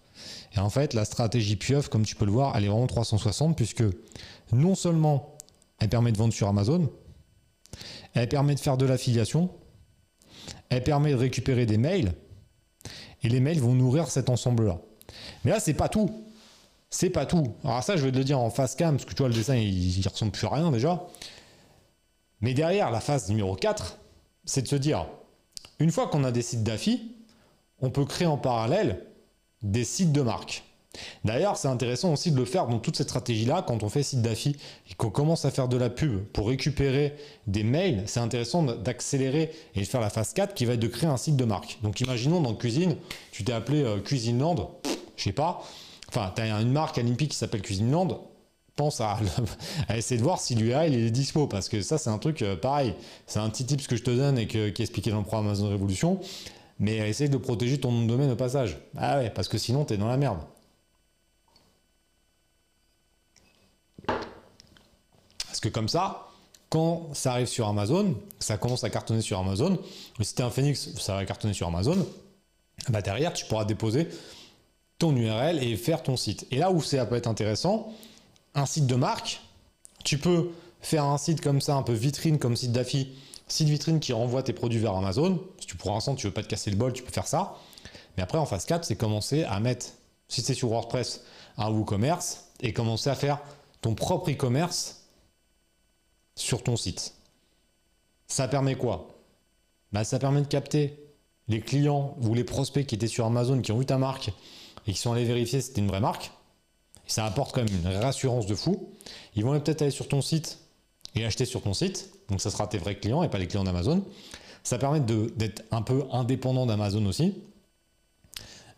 Et 0.54 0.60
en 0.60 0.70
fait, 0.70 0.94
la 0.94 1.04
stratégie 1.04 1.56
pieuvre, 1.56 1.90
comme 1.90 2.04
tu 2.04 2.14
peux 2.14 2.24
le 2.24 2.30
voir, 2.30 2.56
elle 2.56 2.66
est 2.66 2.68
vraiment 2.68 2.86
360 2.86 3.56
puisque 3.56 3.82
non 4.52 4.76
seulement 4.76 5.36
elle 5.80 5.88
permet 5.88 6.12
de 6.12 6.18
vendre 6.18 6.32
sur 6.32 6.48
Amazon, 6.48 6.90
elle 8.14 8.28
permet 8.28 8.54
de 8.54 8.60
faire 8.60 8.76
de 8.76 8.86
l'affiliation, 8.86 9.50
elle 10.68 10.84
permet 10.84 11.10
de 11.10 11.16
récupérer 11.16 11.66
des 11.66 11.78
mails, 11.78 12.12
et 13.22 13.28
les 13.28 13.40
mails 13.40 13.60
vont 13.60 13.74
nourrir 13.74 14.08
cet 14.08 14.30
ensemble-là. 14.30 14.80
Mais 15.44 15.50
là, 15.50 15.60
c'est 15.60 15.74
pas 15.74 15.88
tout. 15.88 16.24
C'est 16.88 17.10
pas 17.10 17.26
tout. 17.26 17.54
Alors 17.64 17.82
ça, 17.82 17.96
je 17.96 18.04
vais 18.04 18.12
te 18.12 18.16
le 18.16 18.24
dire 18.24 18.38
en 18.38 18.50
face 18.50 18.74
cam, 18.74 18.96
parce 18.96 19.04
que 19.04 19.14
tu 19.14 19.18
vois, 19.18 19.28
le 19.28 19.34
dessin, 19.34 19.56
il, 19.56 19.98
il 19.98 20.08
ressemble 20.08 20.32
plus 20.32 20.46
à 20.46 20.50
rien 20.50 20.70
déjà. 20.70 21.06
Mais 22.40 22.54
derrière, 22.54 22.90
la 22.90 23.00
phase 23.00 23.28
numéro 23.28 23.54
4, 23.54 23.98
c'est 24.44 24.62
de 24.62 24.68
se 24.68 24.76
dire, 24.76 25.06
une 25.78 25.90
fois 25.90 26.08
qu'on 26.08 26.24
a 26.24 26.32
des 26.32 26.42
sites 26.42 26.62
d'affi, 26.62 27.12
on 27.80 27.90
peut 27.90 28.04
créer 28.04 28.26
en 28.26 28.38
parallèle 28.38 29.06
des 29.62 29.84
sites 29.84 30.12
de 30.12 30.22
marque. 30.22 30.64
D'ailleurs, 31.24 31.56
c'est 31.56 31.68
intéressant 31.68 32.12
aussi 32.12 32.32
de 32.32 32.36
le 32.36 32.44
faire 32.44 32.66
dans 32.66 32.78
toute 32.78 32.96
cette 32.96 33.08
stratégie-là, 33.08 33.64
quand 33.66 33.82
on 33.82 33.88
fait 33.88 34.02
site 34.02 34.22
d'affi 34.22 34.56
et 34.90 34.94
qu'on 34.94 35.10
commence 35.10 35.44
à 35.44 35.50
faire 35.50 35.68
de 35.68 35.76
la 35.76 35.88
pub 35.88 36.24
pour 36.32 36.48
récupérer 36.48 37.14
des 37.46 37.62
mails, 37.62 38.02
c'est 38.06 38.20
intéressant 38.20 38.62
d'accélérer 38.62 39.52
et 39.76 39.80
de 39.80 39.84
faire 39.84 40.00
la 40.00 40.10
phase 40.10 40.32
4 40.32 40.54
qui 40.54 40.64
va 40.64 40.74
être 40.74 40.80
de 40.80 40.88
créer 40.88 41.08
un 41.08 41.16
site 41.16 41.36
de 41.36 41.44
marque. 41.44 41.78
Donc 41.82 42.00
imaginons 42.00 42.40
dans 42.40 42.54
Cuisine, 42.54 42.96
tu 43.30 43.44
t'es 43.44 43.52
appelé 43.52 43.82
euh, 43.82 43.98
Cuisine 44.00 44.40
Land, 44.40 44.70
je 45.16 45.22
sais 45.22 45.32
pas, 45.32 45.62
enfin, 46.08 46.32
tu 46.34 46.42
as 46.42 46.60
une 46.60 46.72
marque 46.72 46.98
olympique 46.98 47.30
qui 47.30 47.36
s'appelle 47.36 47.62
Cuisine 47.62 47.90
Land, 47.90 48.26
pense 48.80 49.00
à, 49.00 49.18
essayer 49.94 50.16
de 50.16 50.22
voir 50.22 50.40
si 50.40 50.54
l'URL 50.54 50.94
est 50.94 51.10
dispo 51.10 51.46
parce 51.46 51.68
que 51.68 51.82
ça 51.82 51.98
c'est 51.98 52.08
un 52.08 52.18
truc 52.18 52.40
euh, 52.40 52.56
pareil. 52.56 52.94
C'est 53.26 53.38
un 53.38 53.50
petit 53.50 53.66
tip 53.66 53.86
que 53.86 53.94
je 53.94 54.02
te 54.02 54.10
donne 54.10 54.38
et 54.38 54.46
qui 54.46 54.58
est 54.58 54.80
expliqué 54.80 55.10
dans 55.10 55.18
le 55.18 55.24
programme 55.24 55.46
Amazon 55.46 55.68
Révolution. 55.68 56.18
Mais 56.78 56.96
essaye 56.96 57.28
de 57.28 57.36
protéger 57.36 57.78
ton 57.78 57.92
nom 57.92 58.02
de 58.04 58.08
domaine 58.08 58.30
au 58.30 58.36
passage. 58.36 58.78
Ah 58.96 59.18
ouais 59.18 59.28
parce 59.28 59.48
que 59.48 59.58
sinon 59.58 59.84
tu 59.84 59.92
es 59.92 59.96
dans 59.98 60.08
la 60.08 60.16
merde 60.16 60.38
parce 65.60 65.72
que 65.72 65.74
comme 65.74 65.88
ça 65.88 66.26
quand 66.68 67.08
ça 67.14 67.32
arrive 67.32 67.46
sur 67.46 67.68
Amazon 67.68 68.14
ça 68.38 68.56
commence 68.56 68.84
à 68.84 68.90
cartonner 68.90 69.22
sur 69.22 69.38
Amazon 69.38 69.78
si 70.20 70.34
tu 70.34 70.42
es 70.42 70.44
un 70.44 70.50
Phoenix 70.50 70.90
ça 70.98 71.14
va 71.14 71.24
cartonner 71.24 71.54
sur 71.54 71.66
Amazon 71.66 72.06
bah 72.88 73.02
derrière 73.02 73.32
tu 73.32 73.44
pourras 73.46 73.64
déposer 73.64 74.08
ton 74.98 75.14
URL 75.16 75.62
et 75.62 75.76
faire 75.76 76.02
ton 76.02 76.16
site 76.16 76.46
et 76.50 76.56
là 76.56 76.70
où 76.70 76.80
ça 76.82 77.04
peut 77.06 77.16
être 77.16 77.26
intéressant 77.26 77.92
un 78.54 78.66
site 78.66 78.86
de 78.86 78.94
marque, 78.94 79.40
tu 80.04 80.18
peux 80.18 80.50
faire 80.80 81.04
un 81.04 81.18
site 81.18 81.40
comme 81.40 81.60
ça, 81.60 81.74
un 81.74 81.82
peu 81.82 81.92
vitrine 81.92 82.38
comme 82.38 82.56
site 82.56 82.72
d'affi, 82.72 83.12
site 83.48 83.68
vitrine 83.68 84.00
qui 84.00 84.12
renvoie 84.12 84.42
tes 84.42 84.52
produits 84.52 84.78
vers 84.78 84.94
Amazon. 84.94 85.40
Si 85.60 85.66
tu 85.66 85.76
pour 85.76 85.92
l'instant 85.92 86.14
tu 86.14 86.26
veux 86.26 86.32
pas 86.32 86.42
te 86.42 86.48
casser 86.48 86.70
le 86.70 86.76
bol, 86.76 86.92
tu 86.92 87.02
peux 87.02 87.12
faire 87.12 87.26
ça. 87.26 87.56
Mais 88.16 88.22
après 88.22 88.38
en 88.38 88.46
phase 88.46 88.64
4, 88.64 88.84
c'est 88.84 88.96
commencer 88.96 89.44
à 89.44 89.60
mettre, 89.60 89.86
si 90.28 90.42
c'est 90.42 90.54
sur 90.54 90.70
WordPress, 90.70 91.22
un 91.58 91.70
WooCommerce 91.70 92.46
et 92.60 92.72
commencer 92.72 93.10
à 93.10 93.14
faire 93.14 93.38
ton 93.82 93.94
propre 93.94 94.30
e-commerce 94.30 94.99
sur 96.40 96.62
ton 96.62 96.76
site. 96.76 97.14
Ça 98.26 98.48
permet 98.48 98.76
quoi? 98.76 99.08
Bah, 99.92 100.04
Ça 100.04 100.18
permet 100.18 100.42
de 100.42 100.46
capter 100.46 100.98
les 101.48 101.60
clients 101.60 102.16
ou 102.22 102.34
les 102.34 102.44
prospects 102.44 102.86
qui 102.86 102.94
étaient 102.94 103.08
sur 103.08 103.26
Amazon, 103.26 103.60
qui 103.60 103.72
ont 103.72 103.78
vu 103.78 103.86
ta 103.86 103.98
marque 103.98 104.30
et 104.86 104.92
qui 104.92 104.98
sont 104.98 105.12
allés 105.12 105.24
vérifier 105.24 105.60
si 105.60 105.68
c'était 105.68 105.80
une 105.80 105.88
vraie 105.88 106.00
marque 106.00 106.30
ça 107.10 107.26
apporte 107.26 107.52
quand 107.52 107.64
même 107.64 107.74
une 107.74 107.96
rassurance 107.96 108.46
de 108.46 108.54
fou. 108.54 108.88
Ils 109.34 109.44
vont 109.44 109.58
peut-être 109.58 109.82
aller 109.82 109.90
sur 109.90 110.06
ton 110.06 110.22
site 110.22 110.58
et 111.16 111.24
acheter 111.24 111.44
sur 111.44 111.60
ton 111.60 111.74
site. 111.74 112.10
Donc 112.28 112.40
ça 112.40 112.50
sera 112.50 112.68
tes 112.68 112.78
vrais 112.78 112.94
clients 112.94 113.22
et 113.22 113.28
pas 113.28 113.38
les 113.38 113.48
clients 113.48 113.64
d'Amazon. 113.64 114.04
Ça 114.62 114.78
permet 114.78 115.00
d'être 115.00 115.64
un 115.72 115.82
peu 115.82 116.04
indépendant 116.12 116.66
d'Amazon 116.66 117.04
aussi. 117.06 117.34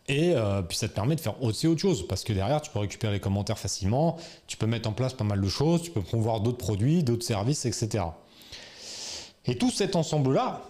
Et 0.08 0.32
euh, 0.34 0.62
puis 0.62 0.76
ça 0.76 0.88
te 0.88 0.94
permet 0.94 1.14
de 1.14 1.20
faire 1.20 1.40
aussi 1.42 1.66
autre 1.66 1.80
chose 1.80 2.06
parce 2.08 2.24
que 2.24 2.32
derrière 2.32 2.60
tu 2.60 2.70
peux 2.70 2.80
récupérer 2.80 3.12
les 3.12 3.20
commentaires 3.20 3.58
facilement, 3.58 4.16
tu 4.48 4.56
peux 4.56 4.66
mettre 4.66 4.88
en 4.88 4.92
place 4.92 5.14
pas 5.14 5.24
mal 5.24 5.40
de 5.40 5.48
choses, 5.48 5.82
tu 5.82 5.90
peux 5.92 6.02
promouvoir 6.02 6.40
d'autres 6.40 6.58
produits, 6.58 7.04
d'autres 7.04 7.24
services, 7.24 7.66
etc. 7.66 8.04
Et 9.46 9.56
tout 9.56 9.70
cet 9.70 9.94
ensemble-là, 9.94 10.62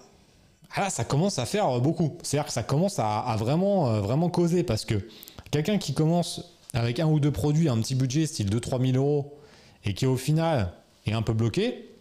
ah 0.75 0.91
ça 0.91 1.05
commence 1.05 1.39
à 1.39 1.47
faire 1.47 1.81
beaucoup. 1.81 2.19
C'est-à-dire 2.23 2.47
que 2.47 2.53
ça 2.53 2.63
commence 2.63 2.99
à, 2.99 3.37
vraiment, 3.39 3.89
euh, 3.89 4.01
vraiment 4.01 4.29
causer 4.29 4.63
parce 4.63 4.85
que 4.85 5.07
quelqu'un 5.51 5.79
qui 5.79 5.95
commence 5.95 6.59
avec 6.75 7.01
un 7.01 7.07
ou 7.07 7.21
deux 7.21 7.31
produits, 7.31 7.69
un 7.69 7.79
petit 7.81 7.95
budget, 7.95 8.27
style 8.27 8.49
2-3 8.49 8.93
000 8.93 8.97
euros, 8.97 9.39
et 9.85 9.95
qui 9.95 10.07
au 10.07 10.17
final 10.17 10.73
est 11.07 11.13
un 11.13 11.23
peu 11.23 11.33
bloqué, 11.33 11.92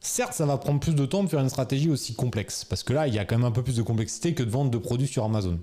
certes, 0.00 0.34
ça 0.34 0.46
va 0.46 0.58
prendre 0.58 0.80
plus 0.80 0.94
de 0.94 1.06
temps 1.06 1.22
de 1.22 1.28
faire 1.28 1.40
une 1.40 1.48
stratégie 1.48 1.90
aussi 1.90 2.14
complexe. 2.14 2.64
Parce 2.64 2.82
que 2.82 2.92
là, 2.92 3.08
il 3.08 3.14
y 3.14 3.18
a 3.18 3.24
quand 3.24 3.36
même 3.36 3.46
un 3.46 3.52
peu 3.52 3.62
plus 3.62 3.76
de 3.76 3.82
complexité 3.82 4.34
que 4.34 4.42
de 4.42 4.50
vendre 4.50 4.70
de 4.70 4.78
produits 4.78 5.08
sur 5.08 5.24
Amazon. 5.24 5.58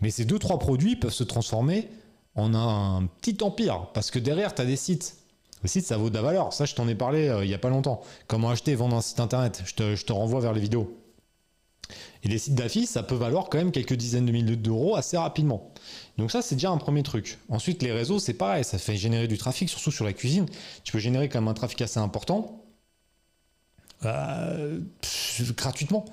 Mais 0.00 0.10
ces 0.10 0.24
deux, 0.24 0.38
trois 0.38 0.58
produits 0.58 0.96
peuvent 0.96 1.12
se 1.12 1.24
transformer 1.24 1.88
en 2.34 2.54
un 2.54 3.06
petit 3.20 3.42
empire. 3.42 3.88
Parce 3.94 4.10
que 4.10 4.18
derrière, 4.18 4.54
tu 4.54 4.62
as 4.62 4.66
des 4.66 4.76
sites. 4.76 5.16
Le 5.62 5.68
site, 5.68 5.86
ça 5.86 5.96
vaut 5.96 6.10
de 6.10 6.14
la 6.14 6.22
valeur. 6.22 6.52
Ça, 6.52 6.66
je 6.66 6.74
t'en 6.74 6.86
ai 6.88 6.94
parlé 6.94 7.28
euh, 7.28 7.44
il 7.44 7.48
n'y 7.48 7.54
a 7.54 7.58
pas 7.58 7.70
longtemps. 7.70 8.02
Comment 8.26 8.50
acheter 8.50 8.72
et 8.72 8.74
vendre 8.74 8.96
un 8.96 9.00
site 9.00 9.20
internet. 9.20 9.62
Je 9.64 9.74
te, 9.74 9.94
je 9.94 10.04
te 10.04 10.12
renvoie 10.12 10.40
vers 10.40 10.52
les 10.52 10.60
vidéos. 10.60 11.00
Et 12.22 12.28
les 12.28 12.38
sites 12.38 12.54
d'affiches, 12.54 12.88
ça 12.88 13.02
peut 13.02 13.14
valoir 13.14 13.48
quand 13.50 13.58
même 13.58 13.70
quelques 13.70 13.94
dizaines 13.94 14.24
de 14.24 14.32
milliers 14.32 14.56
d'euros 14.56 14.96
assez 14.96 15.16
rapidement. 15.16 15.72
Donc 16.16 16.30
ça, 16.30 16.40
c'est 16.40 16.54
déjà 16.54 16.70
un 16.70 16.78
premier 16.78 17.02
truc. 17.02 17.38
Ensuite, 17.50 17.82
les 17.82 17.92
réseaux, 17.92 18.18
c'est 18.18 18.34
pareil, 18.34 18.64
ça 18.64 18.78
fait 18.78 18.96
générer 18.96 19.28
du 19.28 19.36
trafic, 19.36 19.68
surtout 19.68 19.90
sur 19.90 20.04
la 20.06 20.14
cuisine. 20.14 20.46
Tu 20.84 20.92
peux 20.92 20.98
générer 20.98 21.28
quand 21.28 21.40
même 21.40 21.48
un 21.48 21.54
trafic 21.54 21.82
assez 21.82 22.00
important 22.00 22.63
euh, 24.06 24.80
gratuitement. 25.56 26.04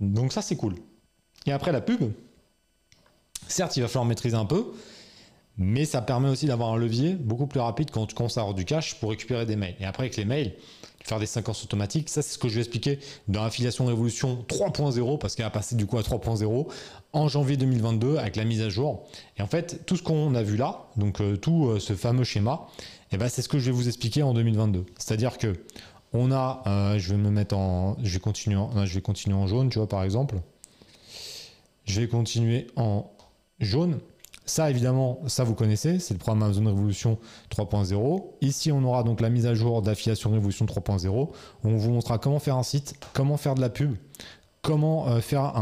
Donc 0.00 0.32
ça, 0.32 0.42
c'est 0.42 0.56
cool. 0.56 0.74
Et 1.46 1.52
après, 1.52 1.72
la 1.72 1.80
pub, 1.80 2.12
certes, 3.46 3.76
il 3.76 3.80
va 3.80 3.88
falloir 3.88 4.04
maîtriser 4.04 4.36
un 4.36 4.44
peu, 4.44 4.66
mais 5.56 5.84
ça 5.84 6.02
permet 6.02 6.28
aussi 6.28 6.46
d'avoir 6.46 6.72
un 6.72 6.76
levier 6.76 7.14
beaucoup 7.14 7.46
plus 7.46 7.60
rapide 7.60 7.90
quand 7.90 8.06
tu 8.06 8.14
commences 8.14 8.38
à 8.38 8.42
avoir 8.42 8.54
du 8.54 8.64
cash 8.64 9.00
pour 9.00 9.10
récupérer 9.10 9.46
des 9.46 9.56
mails. 9.56 9.76
Et 9.80 9.84
après, 9.84 10.04
avec 10.04 10.16
les 10.16 10.24
mails, 10.24 10.54
faire 11.08 11.18
des 11.18 11.26
séquences 11.26 11.64
automatiques. 11.64 12.08
Ça, 12.08 12.22
c'est 12.22 12.34
ce 12.34 12.38
que 12.38 12.48
je 12.48 12.54
vais 12.54 12.60
expliquer 12.60 12.98
dans 13.26 13.42
Affiliation 13.42 13.86
Révolution 13.86 14.44
3.0, 14.48 15.18
parce 15.18 15.34
qu'elle 15.34 15.46
a 15.46 15.50
passé 15.50 15.74
du 15.74 15.86
coup 15.86 15.98
à 15.98 16.02
3.0 16.02 16.66
en 17.12 17.28
janvier 17.28 17.56
2022 17.56 18.16
avec 18.16 18.36
la 18.36 18.44
mise 18.44 18.62
à 18.62 18.68
jour. 18.68 19.06
Et 19.38 19.42
en 19.42 19.46
fait, 19.46 19.84
tout 19.86 19.96
ce 19.96 20.02
qu'on 20.02 20.34
a 20.34 20.42
vu 20.42 20.56
là, 20.56 20.86
donc 20.96 21.20
euh, 21.20 21.36
tout 21.36 21.68
euh, 21.68 21.80
ce 21.80 21.94
fameux 21.94 22.24
schéma, 22.24 22.66
et 23.10 23.14
eh 23.14 23.16
ben, 23.16 23.28
c'est 23.30 23.40
ce 23.40 23.48
que 23.48 23.58
je 23.58 23.66
vais 23.66 23.70
vous 23.72 23.88
expliquer 23.88 24.22
en 24.22 24.34
2022. 24.34 24.84
C'est-à-dire 24.98 25.38
que 25.38 25.54
on 26.12 26.32
a, 26.32 26.62
euh, 26.66 26.98
je 26.98 27.10
vais 27.12 27.20
me 27.20 27.30
mettre 27.30 27.56
en, 27.56 27.96
je 28.02 28.14
vais 28.14 28.20
continuer, 28.20 28.56
en, 28.56 28.86
je 28.86 28.98
vais 28.98 29.32
en 29.32 29.46
jaune, 29.46 29.68
tu 29.68 29.78
vois 29.78 29.88
par 29.88 30.02
exemple. 30.02 30.36
Je 31.84 32.00
vais 32.00 32.08
continuer 32.08 32.66
en 32.76 33.10
jaune. 33.60 33.98
Ça, 34.46 34.70
évidemment, 34.70 35.20
ça 35.26 35.44
vous 35.44 35.54
connaissez, 35.54 35.98
c'est 35.98 36.14
le 36.14 36.18
programme 36.18 36.42
Amazon 36.42 36.64
Révolution 36.64 37.18
3.0. 37.50 38.24
Ici, 38.40 38.72
on 38.72 38.82
aura 38.82 39.02
donc 39.02 39.20
la 39.20 39.28
mise 39.28 39.44
à 39.44 39.54
jour 39.54 39.82
d'affiliation 39.82 40.30
Révolution 40.30 40.64
3.0. 40.64 41.28
On 41.64 41.76
vous 41.76 41.90
montrera 41.90 42.16
comment 42.16 42.38
faire 42.38 42.56
un 42.56 42.62
site, 42.62 42.94
comment 43.12 43.36
faire 43.36 43.54
de 43.54 43.60
la 43.60 43.68
pub, 43.68 43.94
comment 44.62 45.08
euh, 45.08 45.20
faire 45.20 45.54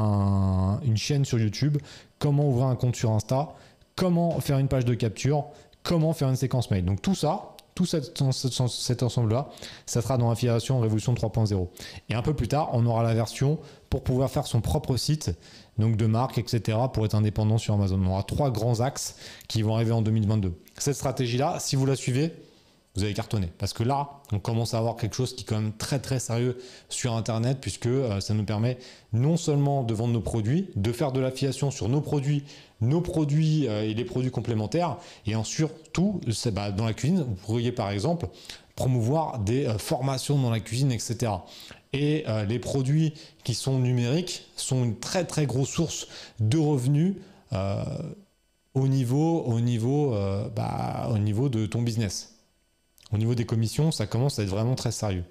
une 0.85 0.97
chaîne 0.97 1.25
sur 1.25 1.41
YouTube, 1.41 1.79
comment 2.21 2.49
ouvrir 2.49 2.67
un 2.67 2.77
compte 2.77 2.95
sur 2.95 3.11
Insta, 3.11 3.55
comment 3.97 4.39
faire 4.39 4.59
une 4.59 4.69
page 4.69 4.85
de 4.85 4.95
capture, 4.95 5.47
comment 5.83 6.13
faire 6.13 6.29
une 6.29 6.37
séquence 6.37 6.71
mail. 6.71 6.85
Donc 6.85 7.03
tout 7.03 7.17
ça, 7.17 7.56
tout 7.77 7.85
cet, 7.85 9.03
ensemble-là, 9.03 9.51
ça 9.85 10.01
sera 10.01 10.17
dans 10.17 10.31
Affiliation 10.31 10.81
Révolution 10.81 11.13
3.0. 11.13 11.69
Et 12.09 12.15
un 12.15 12.23
peu 12.23 12.35
plus 12.35 12.49
tard, 12.49 12.71
on 12.73 12.87
aura 12.87 13.03
la 13.03 13.15
version 13.15 13.59
pour 13.91 14.03
pouvoir 14.03 14.31
faire 14.31 14.47
son 14.47 14.61
propre 14.61 14.97
site 14.97 15.31
donc 15.79 15.97
de 15.97 16.07
marque, 16.07 16.39
etc., 16.39 16.79
pour 16.91 17.05
être 17.05 17.15
indépendant 17.15 17.59
sur 17.59 17.75
Amazon. 17.75 18.01
On 18.03 18.11
aura 18.11 18.23
trois 18.23 18.51
grands 18.51 18.81
axes 18.81 19.17
qui 19.47 19.61
vont 19.61 19.75
arriver 19.75 19.93
en 19.93 20.01
2022. 20.01 20.55
Cette 20.79 20.97
stratégie-là, 20.97 21.59
si 21.61 21.77
vous 21.77 21.85
la 21.85 21.97
suivez, 21.97 22.33
vous 22.97 23.05
allez 23.05 23.15
cartonner. 23.15 23.51
Parce 23.59 23.73
que 23.73 23.83
là, 23.83 24.09
on 24.33 24.39
commence 24.39 24.75
à 24.75 24.79
avoir 24.79 24.97
quelque 24.97 25.15
chose 25.15 25.35
qui 25.35 25.43
est 25.43 25.47
quand 25.47 25.61
même 25.61 25.73
très 25.73 25.99
très 25.99 26.19
sérieux 26.19 26.59
sur 26.89 27.15
Internet, 27.15 27.59
puisque 27.61 27.87
euh, 27.87 28.21
ça 28.21 28.35
nous 28.35 28.45
permet 28.45 28.79
non 29.13 29.37
seulement 29.37 29.83
de 29.83 29.95
vendre 29.95 30.15
nos 30.15 30.21
produits, 30.21 30.71
de 30.77 30.93
faire 30.93 31.13
de 31.13 31.21
l'affiliation 31.21 31.71
sur 31.71 31.89
nos 31.89 32.01
produits, 32.01 32.45
nos 32.81 33.03
produits 33.03 33.69
euh, 33.69 33.83
et 33.83 33.95
les 33.95 34.05
produits 34.05 34.31
complémentaires, 34.31 34.97
et 35.27 35.37
en 35.37 35.45
surtout, 35.45 36.21
bah, 36.53 36.71
dans 36.71 36.87
la 36.87 36.95
cuisine, 36.95 37.19
vous 37.19 37.35
pourriez 37.35 37.71
par 37.71 37.91
exemple 37.91 38.29
promouvoir 38.75 39.41
des 39.41 39.67
euh, 39.67 39.79
formations 39.79 40.39
dans 40.39 40.51
la 40.51 40.61
cuisine, 40.61 40.91
etc. 40.91 41.33
Et 41.93 42.27
les 42.47 42.59
produits 42.59 43.15
qui 43.43 43.55
sont 43.55 43.79
numériques 43.79 44.49
sont 44.55 44.85
une 44.85 44.99
très 44.99 45.25
très 45.25 45.47
grosse 45.47 45.71
source 45.71 46.09
de 46.41 46.59
revenus 46.59 47.15
au, 48.75 48.89
niveau, 48.89 49.41
au, 49.45 49.61
niveau, 49.61 50.15
bah, 50.55 51.09
au 51.11 51.17
niveau 51.17 51.49
de 51.49 51.65
ton 51.65 51.81
business. 51.81 52.36
Au 53.13 53.19
niveau 53.19 53.37
des 53.37 53.47
commissions, 53.47 53.93
ça 53.93 54.07
commence 54.07 54.41
à 54.41 54.43
être 54.43 54.49
vraiment 54.49 54.75
très 54.75 54.91
sérieux. 54.91 55.23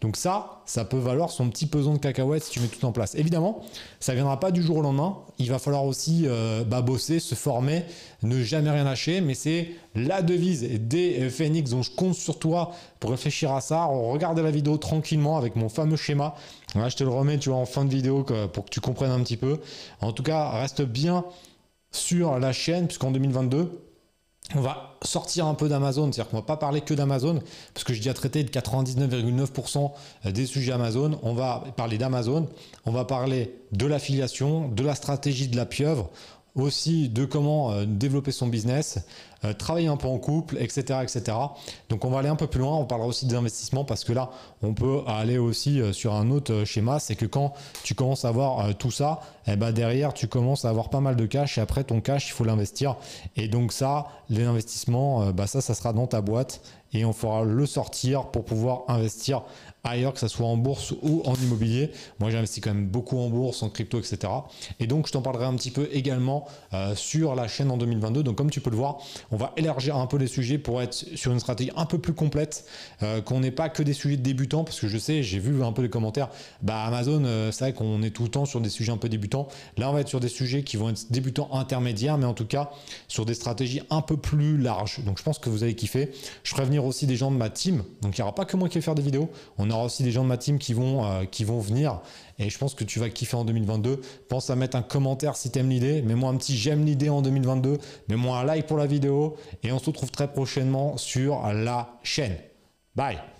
Donc 0.00 0.16
ça, 0.16 0.62
ça 0.66 0.84
peut 0.84 0.98
valoir 0.98 1.30
son 1.30 1.50
petit 1.50 1.66
pesant 1.66 1.94
de 1.94 1.98
cacahuètes 1.98 2.44
si 2.44 2.50
tu 2.52 2.60
mets 2.60 2.68
tout 2.68 2.84
en 2.84 2.92
place. 2.92 3.16
Évidemment, 3.16 3.64
ça 3.98 4.12
ne 4.12 4.18
viendra 4.18 4.38
pas 4.38 4.52
du 4.52 4.62
jour 4.62 4.76
au 4.76 4.82
lendemain. 4.82 5.16
Il 5.38 5.50
va 5.50 5.58
falloir 5.58 5.84
aussi 5.84 6.26
euh, 6.26 6.62
bah, 6.62 6.80
bosser, 6.80 7.18
se 7.18 7.34
former, 7.34 7.82
ne 8.22 8.40
jamais 8.40 8.70
rien 8.70 8.84
lâcher. 8.84 9.20
Mais 9.20 9.34
c'est 9.34 9.70
la 9.96 10.22
devise 10.22 10.62
des 10.62 11.28
Phoenix 11.28 11.72
dont 11.72 11.82
je 11.82 11.90
compte 11.90 12.14
sur 12.14 12.38
toi 12.38 12.70
pour 13.00 13.10
réfléchir 13.10 13.52
à 13.52 13.60
ça. 13.60 13.84
Regardez 13.86 14.42
la 14.42 14.52
vidéo 14.52 14.76
tranquillement 14.76 15.36
avec 15.36 15.56
mon 15.56 15.68
fameux 15.68 15.96
schéma. 15.96 16.36
je 16.74 16.94
te 16.94 17.02
le 17.02 17.10
remets 17.10 17.38
tu 17.38 17.50
en 17.50 17.66
fin 17.66 17.84
de 17.84 17.90
vidéo 17.90 18.24
pour 18.52 18.64
que 18.64 18.70
tu 18.70 18.80
comprennes 18.80 19.10
un 19.10 19.20
petit 19.20 19.36
peu. 19.36 19.58
En 20.00 20.12
tout 20.12 20.22
cas, 20.22 20.50
reste 20.50 20.82
bien 20.82 21.24
sur 21.90 22.38
la 22.38 22.52
chaîne 22.52 22.86
puisqu'en 22.86 23.10
2022, 23.10 23.70
on 24.54 24.60
va 24.60 24.96
sortir 25.02 25.46
un 25.46 25.54
peu 25.54 25.68
d'Amazon, 25.68 26.12
c'est-à-dire 26.12 26.30
qu'on 26.30 26.36
va 26.36 26.42
pas 26.42 26.56
parler 26.56 26.80
que 26.80 26.92
d'Amazon, 26.94 27.40
parce 27.72 27.84
que 27.84 27.94
je 27.94 28.00
dis 28.00 28.10
à 28.10 28.14
traiter 28.14 28.44
de 28.44 28.50
99,9% 28.50 29.90
des 30.30 30.46
sujets 30.46 30.72
Amazon. 30.72 31.18
On 31.22 31.32
va 31.32 31.64
parler 31.76 31.96
d'Amazon, 31.98 32.48
on 32.84 32.92
va 32.92 33.04
parler 33.04 33.58
de 33.72 33.86
l'affiliation, 33.86 34.68
de 34.68 34.82
la 34.82 34.94
stratégie 34.94 35.48
de 35.48 35.56
la 35.56 35.66
pieuvre, 35.66 36.10
aussi 36.54 37.08
de 37.08 37.24
comment 37.24 37.72
euh, 37.72 37.84
développer 37.84 38.30
son 38.30 38.46
business, 38.46 39.04
euh, 39.44 39.52
travailler 39.52 39.88
un 39.88 39.96
peu 39.96 40.06
en 40.06 40.18
couple, 40.18 40.56
etc., 40.58 41.00
etc. 41.02 41.36
Donc 41.88 42.04
on 42.04 42.10
va 42.10 42.20
aller 42.20 42.28
un 42.28 42.36
peu 42.36 42.46
plus 42.46 42.60
loin, 42.60 42.76
on 42.76 42.84
parlera 42.84 43.08
aussi 43.08 43.26
des 43.26 43.34
investissements 43.34 43.84
parce 43.84 44.04
que 44.04 44.12
là, 44.12 44.30
on 44.62 44.72
peut 44.72 45.00
aller 45.06 45.36
aussi 45.36 45.80
euh, 45.80 45.92
sur 45.92 46.14
un 46.14 46.30
autre 46.30 46.64
schéma, 46.64 47.00
c'est 47.00 47.16
que 47.16 47.26
quand 47.26 47.54
tu 47.82 47.94
commences 47.94 48.24
à 48.24 48.28
avoir 48.28 48.74
tout 48.76 48.92
ça, 48.92 49.20
eh 49.48 49.56
ben 49.56 49.72
derrière, 49.72 50.14
tu 50.14 50.28
commences 50.28 50.64
à 50.64 50.70
avoir 50.70 50.90
pas 50.90 51.00
mal 51.00 51.16
de 51.16 51.26
cash 51.26 51.58
et 51.58 51.60
après 51.60 51.82
ton 51.82 52.00
cash, 52.00 52.28
il 52.28 52.32
faut 52.32 52.44
l'investir. 52.44 52.96
Et 53.36 53.48
donc 53.48 53.72
ça, 53.72 54.06
les 54.30 54.44
investissements, 54.44 55.32
bah 55.32 55.46
ça, 55.46 55.60
ça 55.60 55.74
sera 55.74 55.92
dans 55.92 56.06
ta 56.06 56.20
boîte 56.20 56.60
et 56.92 57.04
on 57.04 57.12
fera 57.12 57.42
le 57.44 57.66
sortir 57.66 58.26
pour 58.26 58.44
pouvoir 58.44 58.84
investir 58.88 59.42
ailleurs, 59.84 60.14
que 60.14 60.20
ce 60.20 60.28
soit 60.28 60.46
en 60.46 60.56
bourse 60.56 60.94
ou 61.02 61.22
en 61.24 61.34
immobilier. 61.34 61.90
Moi, 62.18 62.30
j'investis 62.30 62.62
quand 62.62 62.74
même 62.74 62.86
beaucoup 62.86 63.18
en 63.18 63.28
bourse, 63.28 63.62
en 63.62 63.70
crypto, 63.70 63.98
etc. 63.98 64.32
Et 64.80 64.86
donc, 64.86 65.06
je 65.06 65.12
t'en 65.12 65.22
parlerai 65.22 65.44
un 65.44 65.54
petit 65.54 65.70
peu 65.70 65.88
également 65.92 66.46
euh, 66.72 66.94
sur 66.94 67.34
la 67.34 67.48
chaîne 67.48 67.70
en 67.70 67.76
2022. 67.76 68.22
Donc, 68.22 68.36
comme 68.36 68.50
tu 68.50 68.60
peux 68.60 68.70
le 68.70 68.76
voir, 68.76 68.98
on 69.30 69.36
va 69.36 69.52
élargir 69.56 69.96
un 69.96 70.06
peu 70.06 70.16
les 70.16 70.26
sujets 70.26 70.58
pour 70.58 70.82
être 70.82 70.94
sur 70.94 71.32
une 71.32 71.40
stratégie 71.40 71.70
un 71.76 71.86
peu 71.86 71.98
plus 71.98 72.14
complète, 72.14 72.64
euh, 73.02 73.20
qu'on 73.20 73.40
n'ait 73.40 73.50
pas 73.50 73.68
que 73.68 73.82
des 73.82 73.92
sujets 73.92 74.16
de 74.16 74.22
débutants, 74.22 74.64
parce 74.64 74.80
que 74.80 74.88
je 74.88 74.98
sais, 74.98 75.22
j'ai 75.22 75.38
vu 75.38 75.62
un 75.62 75.72
peu 75.72 75.82
les 75.82 75.90
commentaires, 75.90 76.30
bah 76.62 76.84
Amazon, 76.84 77.22
euh, 77.24 77.52
c'est 77.52 77.64
vrai 77.64 77.72
qu'on 77.72 78.02
est 78.02 78.10
tout 78.10 78.22
le 78.22 78.30
temps 78.30 78.46
sur 78.46 78.60
des 78.60 78.70
sujets 78.70 78.92
un 78.92 78.96
peu 78.96 79.08
débutants. 79.08 79.48
Là, 79.76 79.90
on 79.90 79.92
va 79.92 80.00
être 80.00 80.08
sur 80.08 80.20
des 80.20 80.28
sujets 80.28 80.62
qui 80.62 80.76
vont 80.76 80.90
être 80.90 81.10
débutants 81.10 81.48
intermédiaires, 81.52 82.18
mais 82.18 82.26
en 82.26 82.34
tout 82.34 82.46
cas 82.46 82.70
sur 83.08 83.26
des 83.26 83.34
stratégies 83.34 83.82
un 83.90 84.00
peu 84.00 84.16
plus 84.16 84.58
larges. 84.58 85.00
Donc, 85.04 85.18
je 85.18 85.22
pense 85.22 85.38
que 85.38 85.50
vous 85.50 85.62
allez 85.62 85.74
kiffer. 85.74 86.10
Je 86.42 86.50
ferai 86.50 86.64
venir 86.64 86.84
aussi 86.84 87.06
des 87.06 87.16
gens 87.16 87.30
de 87.30 87.36
ma 87.36 87.50
team. 87.50 87.82
Donc, 88.02 88.16
il 88.16 88.20
n'y 88.20 88.22
aura 88.22 88.34
pas 88.34 88.44
que 88.44 88.56
moi 88.56 88.68
qui 88.68 88.78
vais 88.78 88.82
faire 88.82 88.94
des 88.94 89.02
vidéos. 89.02 89.30
On 89.58 89.70
aura 89.74 89.84
aussi 89.84 90.02
des 90.02 90.10
gens 90.10 90.22
de 90.22 90.28
ma 90.28 90.36
team 90.36 90.58
qui 90.58 90.74
vont, 90.74 91.04
euh, 91.04 91.24
qui 91.24 91.44
vont 91.44 91.58
venir. 91.58 92.00
Et 92.38 92.50
je 92.50 92.58
pense 92.58 92.74
que 92.74 92.84
tu 92.84 92.98
vas 92.98 93.08
kiffer 93.10 93.36
en 93.36 93.44
2022. 93.44 94.00
Pense 94.28 94.50
à 94.50 94.56
mettre 94.56 94.76
un 94.76 94.82
commentaire 94.82 95.36
si 95.36 95.50
tu 95.50 95.58
aimes 95.58 95.70
l'idée. 95.70 96.02
Mets-moi 96.02 96.30
un 96.30 96.36
petit 96.36 96.56
j'aime 96.56 96.84
l'idée 96.84 97.08
en 97.08 97.22
2022. 97.22 97.78
Mets-moi 98.08 98.38
un 98.38 98.44
like 98.44 98.66
pour 98.66 98.78
la 98.78 98.86
vidéo. 98.86 99.36
Et 99.62 99.72
on 99.72 99.78
se 99.78 99.86
retrouve 99.86 100.10
très 100.10 100.32
prochainement 100.32 100.96
sur 100.96 101.42
la 101.52 101.98
chaîne. 102.02 102.36
Bye 102.96 103.33